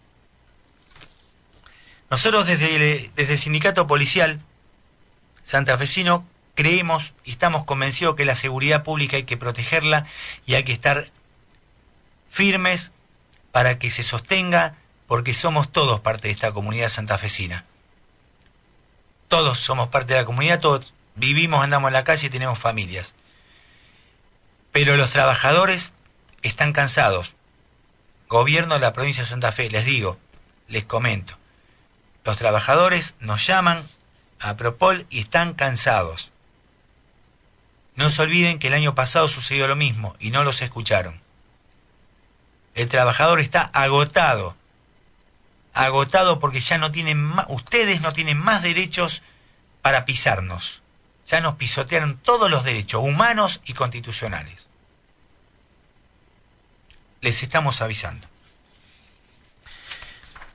Nosotros 2.10 2.48
desde 2.48 3.12
el 3.16 3.38
sindicato 3.38 3.86
policial 3.88 4.40
santafesino 5.44 6.26
creemos 6.56 7.14
y 7.24 7.32
estamos 7.32 7.66
convencidos 7.66 8.16
que 8.16 8.26
la 8.26 8.36
seguridad 8.36 8.84
pública 8.84 9.18
hay 9.18 9.24
que 9.24 9.38
protegerla 9.38 10.08
y 10.46 10.56
hay 10.56 10.64
que 10.64 10.74
estar 10.74 11.10
firmes 12.30 12.92
para 13.52 13.80
que 13.80 13.92
se 13.92 14.04
sostenga, 14.04 14.76
porque 15.08 15.34
somos 15.34 15.72
todos 15.72 16.00
parte 16.00 16.28
de 16.28 16.34
esta 16.34 16.52
comunidad 16.52 16.90
santafesina. 16.90 17.66
Todos 19.28 19.60
somos 19.60 19.90
parte 19.90 20.14
de 20.14 20.20
la 20.20 20.26
comunidad, 20.26 20.60
todos 20.60 20.94
vivimos, 21.16 21.64
andamos 21.64 21.90
en 21.90 21.94
la 21.94 22.04
calle 22.04 22.28
y 22.28 22.30
tenemos 22.30 22.60
familias. 22.60 23.14
Pero 24.72 24.96
los 24.96 25.12
trabajadores 25.12 25.94
están 26.42 26.74
cansados. 26.74 27.34
Gobierno 28.30 28.76
de 28.76 28.82
la 28.82 28.94
provincia 28.94 29.24
de 29.24 29.30
Santa 29.30 29.52
Fe, 29.52 29.70
les 29.70 29.86
digo, 29.86 30.18
les 30.68 30.86
comento. 30.86 31.38
Los 32.28 32.38
trabajadores 32.38 33.16
nos 33.22 33.48
llaman 33.48 33.88
a 34.42 34.58
Propol 34.58 35.06
y 35.10 35.22
están 35.22 35.54
cansados. 35.54 36.30
No 37.96 38.10
se 38.10 38.22
olviden 38.22 38.60
que 38.60 38.68
el 38.68 38.74
año 38.74 38.96
pasado 38.96 39.30
sucedió 39.30 39.66
lo 39.66 39.78
mismo 39.78 40.14
y 40.20 40.30
no 40.30 40.44
los 40.44 40.62
escucharon. 40.62 41.22
El 42.76 42.90
trabajador 42.90 43.40
está 43.40 43.62
agotado, 43.62 44.58
agotado 45.74 46.40
porque 46.40 46.60
ya 46.60 46.78
no 46.78 46.92
tienen 46.92 47.18
más, 47.18 47.46
ustedes 47.48 48.02
no 48.02 48.12
tienen 48.12 48.38
más 48.38 48.62
derechos 48.62 49.22
para 49.82 50.04
pisarnos. 50.04 50.82
Ya 51.28 51.40
nos 51.40 51.56
pisotearon 51.56 52.18
todos 52.18 52.52
los 52.52 52.66
derechos 52.66 53.06
humanos 53.06 53.62
y 53.64 53.72
constitucionales. 53.72 54.68
Les 57.22 57.42
estamos 57.42 57.82
avisando. 57.82 58.28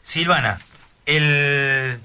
Silvana, 0.03 0.61
el 1.07 2.01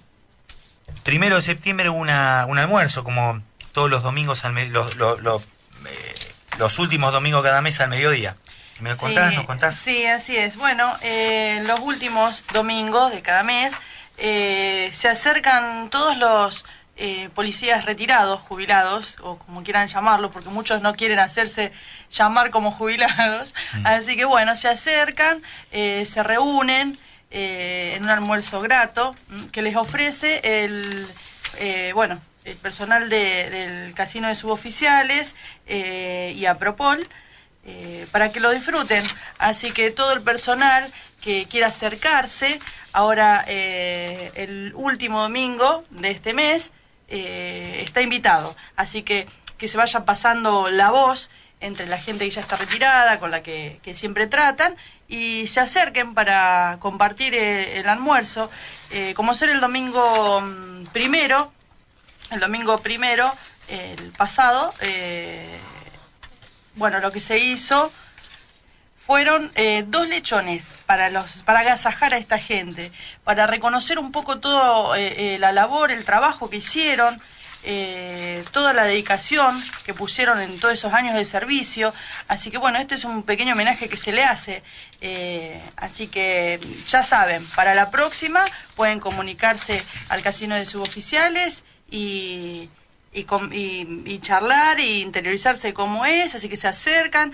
primero 1.04 1.38
de 1.38 1.42
septiembre 1.42 1.90
hubo 1.90 2.00
una, 2.00 2.46
un 2.48 2.60
almuerzo, 2.60 3.04
como 3.04 3.42
todos 3.72 3.90
los 3.90 4.04
domingos, 4.04 4.46
al 4.46 4.54
los, 4.70 4.96
los, 4.96 5.22
los, 5.22 5.44
eh, 5.44 6.16
los 6.58 6.80
últimos 6.80 7.12
domingos 7.12 7.44
cada 7.44 7.62
mes 7.62 7.80
al 7.80 7.90
mediodía. 7.90 8.36
¿Me 8.80 8.96
contás? 8.96 9.34
¿Nos 9.34 9.46
contás? 9.46 9.76
Sí, 9.76 10.06
así 10.06 10.38
es. 10.38 10.56
Bueno, 10.56 10.96
eh, 11.02 11.64
los 11.66 11.80
últimos 11.80 12.46
domingos 12.54 13.12
de 13.12 13.22
cada 13.22 13.44
mes 13.44 13.76
eh, 14.18 14.90
se 14.94 15.10
acercan 15.10 15.90
todos 15.90 16.18
los 16.18 16.66
eh, 16.96 17.30
policías 17.36 17.86
retirados, 17.86 18.42
jubilados, 18.42 19.18
o 19.22 19.38
como 19.38 19.64
quieran 19.64 19.88
llamarlo, 19.88 20.32
porque 20.32 20.50
muchos 20.50 20.82
no 20.82 20.96
quieren 20.96 21.20
hacerse 21.20 21.72
llamar 22.12 22.50
como 22.50 22.72
jubilados. 22.72 23.54
Así 23.84 24.16
que 24.16 24.26
bueno, 24.26 24.56
se 24.56 24.70
acercan, 24.70 25.42
eh, 25.72 26.06
se 26.06 26.24
reúnen 26.24 26.98
eh, 27.32 27.94
en 27.98 28.04
un 28.04 28.10
almuerzo 28.10 28.62
grato 28.62 29.16
mm, 29.30 29.46
que 29.46 29.62
les 29.62 29.76
ofrece 29.76 30.42
el, 30.66 31.06
eh, 31.58 31.92
bueno, 31.94 32.20
el 32.46 32.56
personal 32.58 33.10
de- 33.10 33.50
del 33.50 33.94
casino 33.94 34.28
de 34.28 34.36
suboficiales 34.36 35.36
eh, 35.66 36.34
y 36.36 36.46
Apropol 36.46 37.08
eh, 37.66 38.08
para 38.12 38.32
que 38.32 38.40
lo 38.40 38.52
disfruten. 38.52 39.04
Así 39.40 39.72
que 39.72 39.92
todo 39.92 40.14
el 40.14 40.22
personal 40.22 40.92
que 41.22 41.46
quiera 41.50 41.68
acercarse, 41.68 42.60
ahora 42.94 43.44
eh, 43.48 44.32
el 44.36 44.72
último 44.76 45.22
domingo 45.22 45.84
de 45.90 46.12
este 46.12 46.34
mes, 46.34 46.72
está 47.10 48.02
invitado. 48.02 48.56
Así 48.76 49.02
que 49.04 49.28
que 49.58 49.68
se 49.68 49.78
vaya 49.78 50.06
pasando 50.06 50.70
la 50.70 50.92
voz 50.92 51.30
entre 51.60 51.88
la 51.88 51.98
gente 51.98 52.26
que 52.26 52.32
ya 52.32 52.42
está 52.42 52.58
retirada, 52.58 53.20
con 53.20 53.32
la 53.32 53.42
que, 53.42 53.80
que 53.84 53.96
siempre 53.96 54.28
tratan, 54.28 54.76
y 55.08 55.48
se 55.48 55.60
acerquen 55.60 56.14
para 56.14 56.78
compartir 56.80 57.34
eh, 57.34 57.80
el 57.80 57.90
almuerzo. 57.90 58.50
Eh, 58.92 59.14
como 59.16 59.34
ser 59.34 59.50
el 59.50 59.60
domingo 59.60 60.42
mm, 60.42 60.88
primero, 60.88 61.52
el 62.32 62.40
domingo 62.40 62.80
primero, 62.80 63.34
el 63.68 64.12
pasado, 64.12 64.74
eh, 64.82 65.60
bueno, 66.76 67.00
lo 67.00 67.12
que 67.12 67.20
se 67.20 67.40
hizo 67.40 67.92
fueron 69.08 69.50
eh, 69.56 69.86
dos 69.88 70.10
lechones 70.10 70.80
para 70.86 71.10
los 71.10 71.42
para 71.44 71.62
agasajar 71.62 72.14
a 72.14 72.18
esta 72.18 72.40
gente, 72.40 72.92
para 73.24 73.48
reconocer 73.48 74.00
un 74.00 74.12
poco 74.12 74.40
todo 74.40 74.96
eh, 74.96 75.36
eh, 75.36 75.38
la 75.40 75.54
labor, 75.54 75.92
el 75.92 76.04
trabajo 76.04 76.50
que 76.50 76.58
hicieron, 76.58 77.18
eh, 77.70 78.46
toda 78.54 78.72
la 78.72 78.86
dedicación 78.86 79.62
que 79.84 79.94
pusieron 79.94 80.40
en 80.40 80.58
todos 80.58 80.74
esos 80.74 80.94
años 80.94 81.16
de 81.16 81.26
servicio. 81.26 81.94
Así 82.30 82.50
que 82.50 82.58
bueno, 82.58 82.80
este 82.80 82.96
es 82.96 83.04
un 83.04 83.24
pequeño 83.24 83.56
homenaje 83.56 83.90
que 83.90 83.98
se 83.98 84.14
le 84.14 84.24
hace. 84.24 84.64
Eh, 85.02 85.62
así 85.76 86.08
que 86.08 86.62
ya 86.88 87.04
saben, 87.04 87.46
para 87.58 87.76
la 87.76 87.92
próxima 87.92 88.46
pueden 88.78 89.02
comunicarse 89.02 89.84
al 90.08 90.22
casino 90.22 90.56
de 90.56 90.64
suboficiales 90.64 91.66
y 91.92 92.70
y, 93.12 93.26
y, 93.52 94.04
y 94.06 94.20
charlar 94.20 94.80
y 94.80 95.02
interiorizarse 95.02 95.74
cómo 95.74 96.06
es, 96.06 96.36
así 96.36 96.48
que 96.48 96.56
se 96.56 96.70
acercan. 96.70 97.34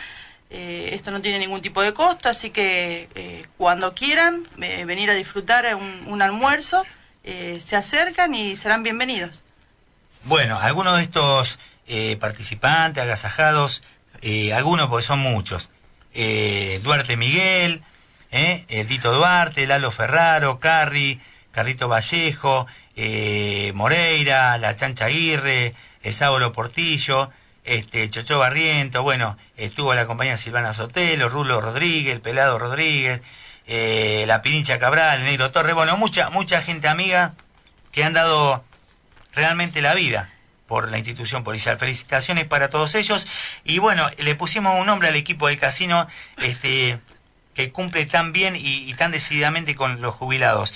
Eh, 0.50 0.91
esto 0.93 1.12
no 1.12 1.22
tiene 1.22 1.38
ningún 1.38 1.62
tipo 1.62 1.84
de 1.84 1.93
costo, 1.93 2.28
así 2.30 2.50
que 2.50 3.46
cuando 3.58 3.93
quieran 3.93 4.48
venir 4.58 5.12
a 5.12 5.13
disfrutar 5.13 5.76
un, 5.76 6.22
almuerzo, 6.24 6.84
se 7.24 7.76
acercan 7.76 8.34
y 8.34 8.56
serán 8.56 8.82
bienvenidos. 8.82 9.42
Bueno, 10.25 10.57
algunos 10.57 10.97
de 10.97 11.03
estos 11.03 11.59
eh, 11.86 12.15
participantes, 12.15 13.03
agasajados, 13.03 13.83
eh, 14.21 14.53
algunos 14.53 14.88
porque 14.88 15.05
son 15.05 15.19
muchos. 15.19 15.69
Eh, 16.13 16.79
Duarte 16.81 17.17
Miguel, 17.17 17.83
eh, 18.31 18.63
el 18.69 18.88
Tito 18.88 19.12
Duarte, 19.12 19.67
Lalo 19.67 19.91
Ferraro, 19.91 20.62
Carri, 20.62 21.19
Carrito 21.51 21.89
Vallejo, 21.89 22.67
eh, 22.95 23.73
Moreira, 23.75 24.57
La 24.59 24.77
Chancha 24.77 25.05
Aguirre, 25.05 25.75
Esauro 26.03 26.53
Portillo, 26.53 27.29
este, 27.65 28.09
Chocho 28.09 28.39
Barriento, 28.39 29.03
bueno, 29.03 29.38
estuvo 29.57 29.93
la 29.93 30.07
compañía 30.07 30.38
Silvana 30.38 30.73
Sotelo, 30.73 31.27
Rulo 31.27 31.59
Rodríguez, 31.59 32.13
el 32.13 32.21
Pelado 32.21 32.57
Rodríguez, 32.59 33.21
eh, 33.67 34.23
la 34.25 34.41
Pirincha 34.41 34.79
Cabral, 34.79 35.23
Negro 35.25 35.51
Torre, 35.51 35.73
bueno, 35.73 35.97
mucha, 35.97 36.29
mucha 36.29 36.62
gente 36.62 36.88
amiga 36.88 37.33
que 37.91 38.03
han 38.05 38.13
dado 38.13 38.63
realmente 39.36 39.82
la 39.82 39.93
vida 39.93 40.30
por 40.67 40.89
la 40.91 40.98
institución 40.98 41.43
policial. 41.43 41.78
Felicitaciones 41.78 42.46
para 42.46 42.69
todos 42.69 42.96
ellos. 42.96 43.28
Y 43.63 43.80
bueno, 43.80 44.10
le 44.17 44.36
pusimos 44.36 44.80
un 44.80 44.86
nombre 44.88 45.10
al 45.10 45.15
equipo 45.15 45.48
del 45.48 45.60
casino 45.60 46.08
este, 46.38 47.00
que 47.54 47.72
cumple 47.72 48.06
tan 48.06 48.32
bien 48.34 48.56
y, 48.56 48.89
y 48.89 48.93
tan 48.96 49.12
decididamente 49.12 49.76
con 49.76 50.02
los 50.02 50.15
jubilados. 50.15 50.74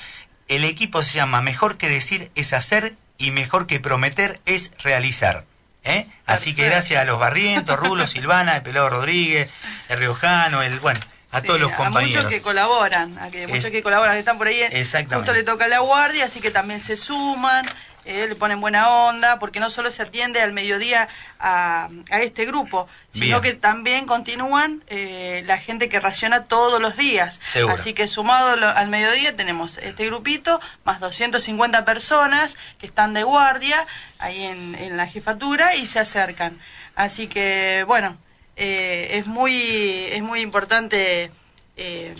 El 0.47 0.63
equipo 0.63 1.01
se 1.03 1.13
llama 1.13 1.41
Mejor 1.41 1.77
que 1.77 1.89
decir 1.89 2.31
es 2.35 2.53
hacer 2.53 2.95
y 3.17 3.31
mejor 3.31 3.65
que 3.67 3.79
prometer 3.79 4.39
es 4.45 4.71
realizar. 4.83 5.45
¿eh? 5.83 6.05
Así 6.25 6.53
que 6.53 6.65
gracias 6.65 7.01
a 7.01 7.05
los 7.05 7.19
Barrientos, 7.19 7.77
Rulo, 7.79 8.05
Silvana, 8.07 8.57
el 8.57 8.61
Pelado 8.61 8.89
Rodríguez, 8.89 9.49
el 9.89 9.97
Riojano, 9.99 10.61
el, 10.61 10.79
bueno, 10.79 10.99
a 11.31 11.41
todos 11.41 11.59
los 11.59 11.71
compañeros. 11.71 12.15
A 12.15 12.27
muchos 12.27 12.31
que 12.31 12.41
colaboran, 12.41 13.17
a 13.19 13.29
que 13.29 13.47
muchos 13.47 13.65
Es- 13.65 13.71
que 13.71 13.81
colaboran, 13.83 14.13
que 14.15 14.19
están 14.19 14.37
por 14.37 14.47
ahí. 14.47 14.61
Exactamente. 14.61 15.15
Justo 15.15 15.33
le 15.33 15.43
toca 15.43 15.67
la 15.67 15.79
guardia, 15.79 16.25
así 16.25 16.39
que 16.39 16.51
también 16.51 16.79
se 16.81 16.95
suman, 16.97 17.65
eh, 18.07 18.25
le 18.27 18.35
ponen 18.35 18.59
buena 18.61 18.89
onda, 18.89 19.37
porque 19.37 19.59
no 19.59 19.69
solo 19.69 19.91
se 19.91 20.01
atiende 20.03 20.41
al 20.41 20.53
mediodía 20.53 21.07
a, 21.39 21.89
a 22.09 22.19
este 22.21 22.45
grupo, 22.45 22.87
sino 23.11 23.41
Bien. 23.41 23.53
que 23.55 23.59
también 23.59 24.05
continúan 24.05 24.81
eh, 24.87 25.43
la 25.45 25.57
gente 25.57 25.89
que 25.89 25.99
raciona 25.99 26.45
todos 26.45 26.81
los 26.81 26.95
días. 26.97 27.39
Seguro. 27.43 27.75
Así 27.75 27.93
que 27.93 28.07
sumado 28.07 28.55
lo- 28.55 28.69
al 28.69 28.87
mediodía 28.87 29.35
tenemos 29.35 29.77
este 29.77 30.05
grupito, 30.05 30.59
más 30.85 30.99
250 30.99 31.85
personas 31.85 32.57
que 32.79 32.85
están 32.87 33.13
de 33.13 33.23
guardia 33.23 33.85
ahí 34.19 34.43
en, 34.43 34.75
en 34.75 34.97
la 34.97 35.05
jefatura 35.07 35.75
y 35.75 35.85
se 35.85 35.99
acercan. 35.99 36.57
Así 36.95 37.27
que, 37.27 37.83
bueno, 37.87 38.17
eh, 38.55 39.09
es 39.19 39.27
muy 39.27 40.05
es 40.11 40.21
muy 40.23 40.41
importante 40.41 41.29
eh, 41.75 42.15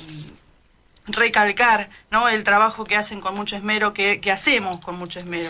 recalcar 1.07 1.89
no 2.11 2.27
el 2.29 2.43
trabajo 2.43 2.83
que 2.83 2.95
hacen 2.97 3.21
con 3.21 3.33
mucho 3.35 3.55
esmero 3.55 3.93
que, 3.93 4.19
que 4.19 4.31
hacemos 4.31 4.79
con 4.81 4.97
mucho 4.97 5.19
esmero 5.19 5.49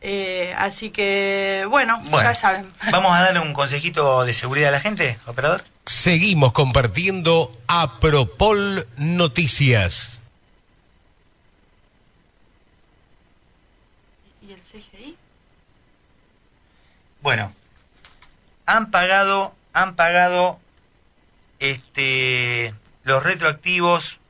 Eh, 0.00 0.54
así 0.56 0.90
que 0.90 1.66
bueno, 1.68 1.98
Bueno, 2.04 2.22
ya 2.28 2.34
saben 2.34 2.72
Vamos 2.92 3.12
a 3.12 3.20
darle 3.20 3.40
un 3.40 3.52
consejito 3.52 4.24
de 4.24 4.32
seguridad 4.32 4.68
a 4.68 4.72
la 4.72 4.80
gente, 4.80 5.18
operador. 5.26 5.64
Seguimos 5.86 6.52
compartiendo 6.52 7.52
Apropol 7.66 8.86
Noticias. 8.96 10.20
y 14.46 14.52
el 14.52 14.60
CGI 14.60 15.16
Bueno, 17.20 17.52
han 18.66 18.90
pagado, 18.90 19.54
han 19.72 19.96
pagado 19.96 20.58
este 21.58 22.72
los 23.02 23.22
retroactivos 23.24 24.20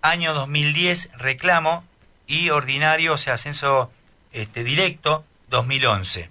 año 0.00 0.32
2010 0.32 1.10
reclamo 1.18 1.84
y 2.28 2.50
ordinario, 2.50 3.14
o 3.14 3.18
sea, 3.18 3.34
ascenso 3.34 3.90
este 4.32 4.62
directo 4.62 5.24
2011. 5.48 6.30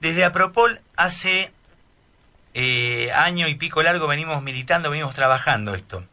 Desde 0.00 0.24
Apropol 0.24 0.80
hace 0.94 1.50
eh, 2.54 3.10
año 3.12 3.48
y 3.48 3.54
pico 3.56 3.82
largo 3.82 4.06
venimos 4.06 4.42
militando, 4.42 4.90
venimos 4.90 5.14
trabajando 5.14 5.74
esto. 5.74 6.04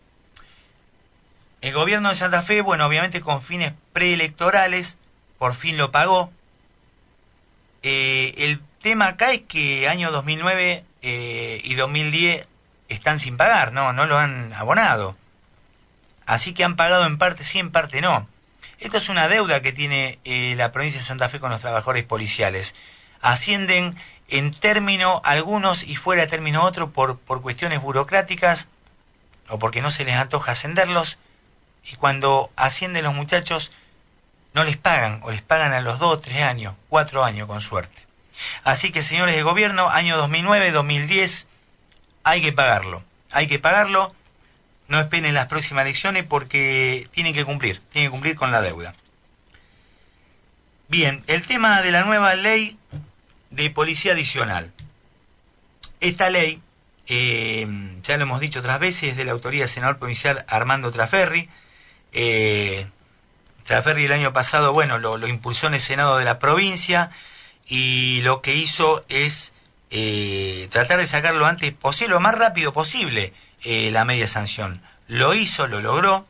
El 1.62 1.74
gobierno 1.74 2.10
de 2.10 2.16
Santa 2.16 2.42
Fe, 2.42 2.62
bueno, 2.62 2.86
obviamente 2.88 3.22
con 3.22 3.42
fines 3.42 3.74
preelectorales, 3.94 4.98
por 5.38 5.56
fin 5.56 5.78
lo 5.78 5.92
pagó. 5.92 6.32
Eh, 7.84 8.34
el 8.38 8.62
tema 8.82 9.08
acá 9.08 9.34
es 9.34 9.42
que 9.42 9.90
año 9.90 10.10
2009 10.12 10.84
eh, 11.02 11.62
y 11.64 11.76
2010 11.76 12.48
están 12.88 13.20
sin 13.20 13.36
pagar, 13.36 13.74
no, 13.74 13.94
no 13.94 14.06
lo 14.06 14.18
han 14.18 14.54
abonado. 14.54 15.18
Así 16.26 16.54
que 16.54 16.64
han 16.64 16.76
pagado 16.76 17.06
en 17.06 17.18
parte 17.18 17.44
sí, 17.44 17.60
en 17.60 17.72
parte 17.72 18.02
no. 18.02 18.28
Esto 18.80 18.98
es 18.98 19.10
una 19.10 19.28
deuda 19.28 19.62
que 19.62 19.74
tiene 19.74 20.20
eh, 20.26 20.54
la 20.58 20.72
provincia 20.72 21.00
de 21.00 21.06
Santa 21.06 21.30
Fe 21.30 21.40
con 21.40 21.52
los 21.52 21.62
trabajadores 21.62 22.04
policiales. 22.04 22.76
Ascienden 23.22 23.96
en 24.28 24.54
término 24.54 25.22
algunos 25.24 25.84
y 25.84 25.96
fuera 25.96 26.24
de 26.24 26.28
término 26.28 26.64
otro 26.64 26.90
por, 26.92 27.18
por 27.18 27.42
cuestiones 27.42 27.82
burocráticas 27.82 28.68
o 29.50 29.60
porque 29.60 29.82
no 29.82 29.92
se 29.92 30.04
les 30.04 30.16
antoja 30.16 30.54
ascenderlos. 30.54 31.18
Y 31.84 31.96
cuando 31.96 32.50
ascienden 32.56 33.04
los 33.04 33.14
muchachos, 33.14 33.72
no 34.54 34.64
les 34.64 34.78
pagan 34.78 35.20
o 35.24 35.32
les 35.32 35.42
pagan 35.42 35.74
a 35.74 35.82
los 35.82 36.00
dos, 36.00 36.22
tres 36.22 36.42
años, 36.42 36.76
cuatro 36.90 37.24
años 37.24 37.48
con 37.48 37.62
suerte. 37.62 38.06
Así 38.64 38.92
que 38.92 39.04
señores 39.04 39.36
de 39.36 39.44
gobierno, 39.44 39.90
año 39.90 40.18
2009, 40.18 40.72
2010, 40.72 41.48
hay 42.24 42.42
que 42.42 42.52
pagarlo. 42.52 43.04
Hay 43.32 43.48
que 43.48 43.60
pagarlo. 43.60 44.14
No 44.88 45.00
esperen 45.00 45.34
las 45.34 45.48
próximas 45.48 45.84
elecciones 45.84 46.24
porque 46.24 47.08
tienen 47.12 47.34
que 47.34 47.46
cumplir, 47.46 47.82
tienen 47.92 48.10
que 48.10 48.12
cumplir 48.12 48.36
con 48.36 48.52
la 48.52 48.62
deuda. 48.62 48.94
Bien, 50.88 51.24
el 51.28 51.44
tema 51.44 51.82
de 51.82 51.92
la 51.92 52.04
nueva 52.04 52.36
ley 52.36 52.78
de 53.50 53.70
policía 53.70 54.14
adicional. 54.14 54.72
Esta 56.00 56.30
ley, 56.30 56.62
eh, 57.08 57.68
ya 58.04 58.18
lo 58.18 58.24
hemos 58.24 58.40
dicho 58.40 58.60
otras 58.60 58.80
veces, 58.80 59.12
es 59.12 59.18
de 59.18 59.26
la 59.26 59.32
autoría 59.32 59.62
del 59.62 59.70
senador 59.70 59.98
provincial 59.98 60.46
Armando 60.48 60.92
Traferri, 60.92 61.50
Eh, 62.18 62.88
Traferri 63.66 64.06
el 64.06 64.12
año 64.14 64.32
pasado, 64.32 64.72
bueno, 64.74 65.00
lo, 65.00 65.28
impulsó 65.28 65.68
en 65.68 65.74
el 65.74 65.82
Senado 65.82 66.18
de 66.18 66.24
la 66.24 66.40
provincia 66.40 67.10
y 67.68 68.22
lo 68.22 68.42
que 68.42 68.56
hizo 68.56 69.04
es 69.10 69.54
eh, 69.90 70.68
tratar 70.72 71.00
de 71.00 71.08
sacar 71.08 71.34
lo 71.34 71.46
antes 71.46 71.74
posible, 71.74 72.14
lo 72.14 72.20
más 72.20 72.36
rápido 72.36 72.72
posible, 72.74 73.34
eh, 73.66 73.92
la 73.92 74.06
media 74.06 74.28
sanción. 74.28 74.82
Lo 75.10 75.34
hizo, 75.34 75.68
lo 75.68 75.82
logró, 75.82 76.26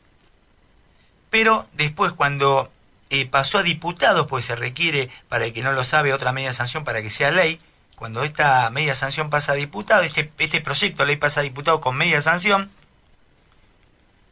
pero 1.30 1.68
después 1.74 2.14
cuando 2.14 2.72
eh, 3.12 3.28
pasó 3.28 3.60
a 3.60 3.64
diputados, 3.64 4.26
pues 4.26 4.46
se 4.46 4.56
requiere, 4.56 5.12
para 5.30 5.46
el 5.46 5.54
que 5.54 5.62
no 5.62 5.72
lo 5.72 5.84
sabe, 5.84 6.14
otra 6.14 6.34
media 6.34 6.54
sanción 6.54 6.84
para 6.84 7.04
que 7.04 7.12
sea 7.12 7.30
ley, 7.30 7.60
cuando 7.96 8.24
esta 8.24 8.68
media 8.72 8.96
sanción 8.96 9.30
pasa 9.30 9.52
a 9.52 9.56
diputado, 9.56 10.02
este, 10.02 10.32
este 10.40 10.62
proyecto 10.62 11.06
ley 11.06 11.18
pasa 11.18 11.42
a 11.42 11.44
diputado 11.44 11.80
con 11.80 11.96
media 11.96 12.20
sanción, 12.22 12.72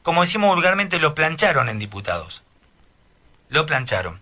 como 0.01 0.21
decimos 0.21 0.55
vulgarmente, 0.55 0.97
lo 0.97 1.13
plancharon 1.13 1.69
en 1.69 1.77
diputados 1.77 2.41
lo 3.53 3.65
plancharon. 3.67 4.19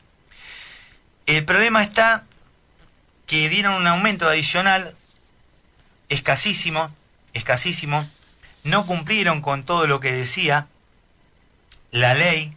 El 1.26 1.46
problema 1.46 1.82
está 1.82 2.26
que 3.26 3.48
dieron 3.48 3.74
un 3.76 3.88
aumento 3.88 4.28
adicional 4.28 4.94
escasísimo, 6.10 6.94
escasísimo, 7.34 8.08
no 8.64 8.86
cumplieron 8.86 9.42
con 9.42 9.64
todo 9.64 9.88
lo 9.88 10.00
que 10.00 10.12
decía 10.12 10.68
la 11.92 12.14
ley, 12.14 12.54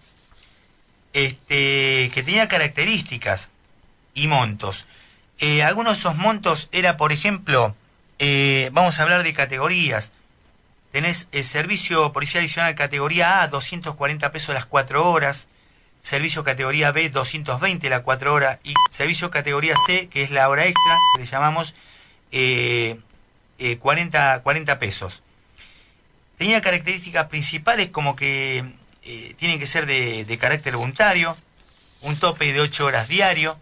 este, 1.13 2.11
que 2.13 2.23
tenía 2.25 2.49
características 2.49 3.49
y 4.15 4.29
montos. 4.29 4.87
Eh, 5.39 5.63
algunos 5.63 5.95
de 5.95 6.01
esos 6.01 6.17
montos 6.17 6.69
era, 6.73 6.97
por 6.97 7.13
ejemplo, 7.13 7.75
eh, 8.19 8.71
vamos 8.73 8.99
a 8.99 9.03
hablar 9.03 9.23
de 9.23 9.33
categorías. 9.33 10.13
Tenés 10.93 11.29
el 11.33 11.45
servicio 11.45 12.13
policial 12.13 12.43
adicional 12.43 12.75
categoría 12.75 13.43
A, 13.43 13.49
240 13.49 14.31
pesos 14.31 14.55
las 14.55 14.67
4 14.67 15.11
horas 15.11 15.49
servicio 16.05 16.45
categoría 16.45 16.93
B 16.93 17.09
220 17.09 17.89
la 17.89 18.03
4 18.03 18.35
horas 18.35 18.59
y 18.63 18.75
servicio 18.91 19.31
categoría 19.31 19.75
C, 19.87 20.09
que 20.09 20.23
es 20.23 20.31
la 20.31 20.51
hora 20.51 20.67
extra, 20.67 20.99
que 21.15 21.23
le 21.23 21.27
llamamos 21.27 21.75
eh, 22.31 23.01
40, 23.81 24.35
eh, 24.35 24.41
40 24.43 24.79
pesos. 24.79 25.23
Tenía 26.39 26.61
características 26.61 27.29
principales 27.29 27.91
como 27.91 28.17
que 28.17 28.65
eh, 29.03 29.35
tienen 29.39 29.59
que 29.59 29.67
ser 29.67 29.87
de, 29.87 30.25
de, 30.25 30.39
carácter 30.39 30.77
voluntario, 30.77 31.37
un 32.01 32.17
tope 32.17 32.53
de 32.53 32.61
8 32.61 32.85
horas 32.85 33.09
diario, 33.09 33.59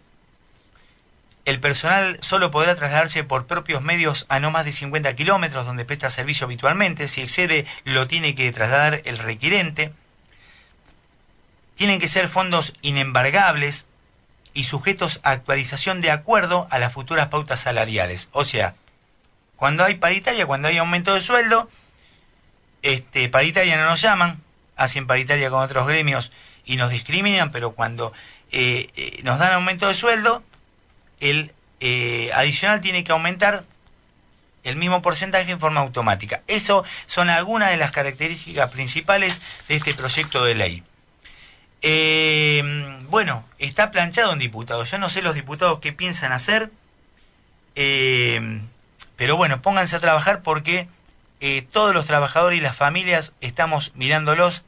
el 1.45 1.59
personal 1.59 2.17
solo 2.21 2.51
podrá 2.51 2.75
trasladarse 2.75 3.23
por 3.23 3.47
propios 3.47 3.81
medios 3.81 4.25
a 4.29 4.39
no 4.39 4.49
más 4.49 4.63
de 4.63 4.71
50 4.71 5.13
kilómetros 5.15 5.65
donde 5.65 5.83
presta 5.83 6.09
servicio 6.09 6.45
habitualmente, 6.45 7.09
si 7.09 7.21
excede 7.21 7.65
lo 7.83 8.07
tiene 8.07 8.33
que 8.33 8.51
trasladar 8.53 9.01
el 9.03 9.17
requirente, 9.17 9.91
tienen 11.75 11.99
que 11.99 12.07
ser 12.07 12.29
fondos 12.29 12.73
inembargables 12.81 13.85
y 14.53 14.63
sujetos 14.63 15.19
a 15.23 15.31
actualización 15.31 15.99
de 15.99 16.11
acuerdo 16.11 16.67
a 16.69 16.79
las 16.79 16.93
futuras 16.93 17.27
pautas 17.27 17.59
salariales. 17.59 18.29
O 18.31 18.45
sea, 18.45 18.75
cuando 19.57 19.83
hay 19.83 19.95
paritaria, 19.95 20.45
cuando 20.45 20.69
hay 20.69 20.77
aumento 20.77 21.13
de 21.13 21.21
sueldo, 21.21 21.69
este, 22.83 23.29
paritaria 23.29 23.77
no 23.77 23.85
nos 23.85 24.01
llaman, 24.01 24.41
hacen 24.75 25.07
paritaria 25.07 25.49
con 25.49 25.61
otros 25.61 25.87
gremios 25.87 26.31
y 26.65 26.75
nos 26.75 26.91
discriminan, 26.91 27.51
pero 27.51 27.71
cuando 27.71 28.13
eh, 28.51 28.89
eh, 28.95 29.21
nos 29.23 29.39
dan 29.39 29.53
aumento 29.53 29.87
de 29.87 29.93
sueldo, 29.93 30.43
el 31.19 31.51
eh, 31.79 32.29
adicional 32.33 32.81
tiene 32.81 33.03
que 33.03 33.11
aumentar 33.11 33.63
el 34.63 34.75
mismo 34.75 35.01
porcentaje 35.01 35.51
en 35.51 35.59
forma 35.59 35.81
automática. 35.81 36.41
Eso 36.47 36.83
son 37.05 37.29
algunas 37.29 37.71
de 37.71 37.77
las 37.77 37.91
características 37.91 38.69
principales 38.69 39.41
de 39.67 39.75
este 39.75 39.93
proyecto 39.93 40.45
de 40.45 40.55
ley. 40.55 40.83
Bueno, 43.09 43.43
está 43.59 43.91
planchado 43.91 44.31
un 44.31 44.39
diputado. 44.39 44.85
Yo 44.85 44.97
no 44.99 45.09
sé 45.09 45.21
los 45.21 45.35
diputados 45.35 45.79
qué 45.79 45.91
piensan 45.91 46.31
hacer. 46.31 46.71
Pero 47.75 49.35
bueno, 49.35 49.61
pónganse 49.61 49.97
a 49.97 49.99
trabajar 49.99 50.43
porque 50.43 50.87
eh, 51.45 51.67
todos 51.69 51.93
los 51.93 52.05
trabajadores 52.05 52.57
y 52.57 52.61
las 52.61 52.77
familias 52.77 53.33
estamos 53.41 53.91
mirándolos 53.95 54.63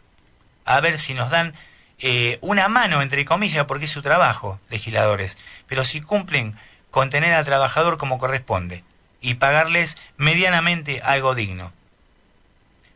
a 0.65 0.81
ver 0.81 0.99
si 0.99 1.13
nos 1.13 1.29
dan 1.29 1.53
eh, 1.99 2.37
una 2.41 2.67
mano, 2.67 3.01
entre 3.01 3.23
comillas, 3.23 3.63
porque 3.63 3.85
es 3.85 3.91
su 3.91 4.01
trabajo, 4.01 4.59
legisladores. 4.69 5.37
Pero 5.67 5.85
si 5.85 6.01
cumplen 6.01 6.57
con 6.91 7.09
tener 7.09 7.33
al 7.33 7.45
trabajador 7.45 7.97
como 7.97 8.19
corresponde 8.19 8.83
y 9.21 9.35
pagarles 9.35 9.97
medianamente 10.17 10.99
algo 11.01 11.33
digno. 11.33 11.71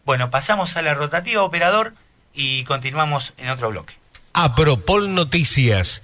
Bueno, 0.04 0.30
pasamos 0.30 0.76
a 0.76 0.82
la 0.82 0.94
rotativa 0.94 1.42
operador 1.42 1.94
y 2.34 2.66
continuamos 2.66 3.34
en 3.38 3.48
otro 3.48 3.70
bloque. 3.70 3.94
Apropol 4.34 5.16
Noticias 5.16 6.04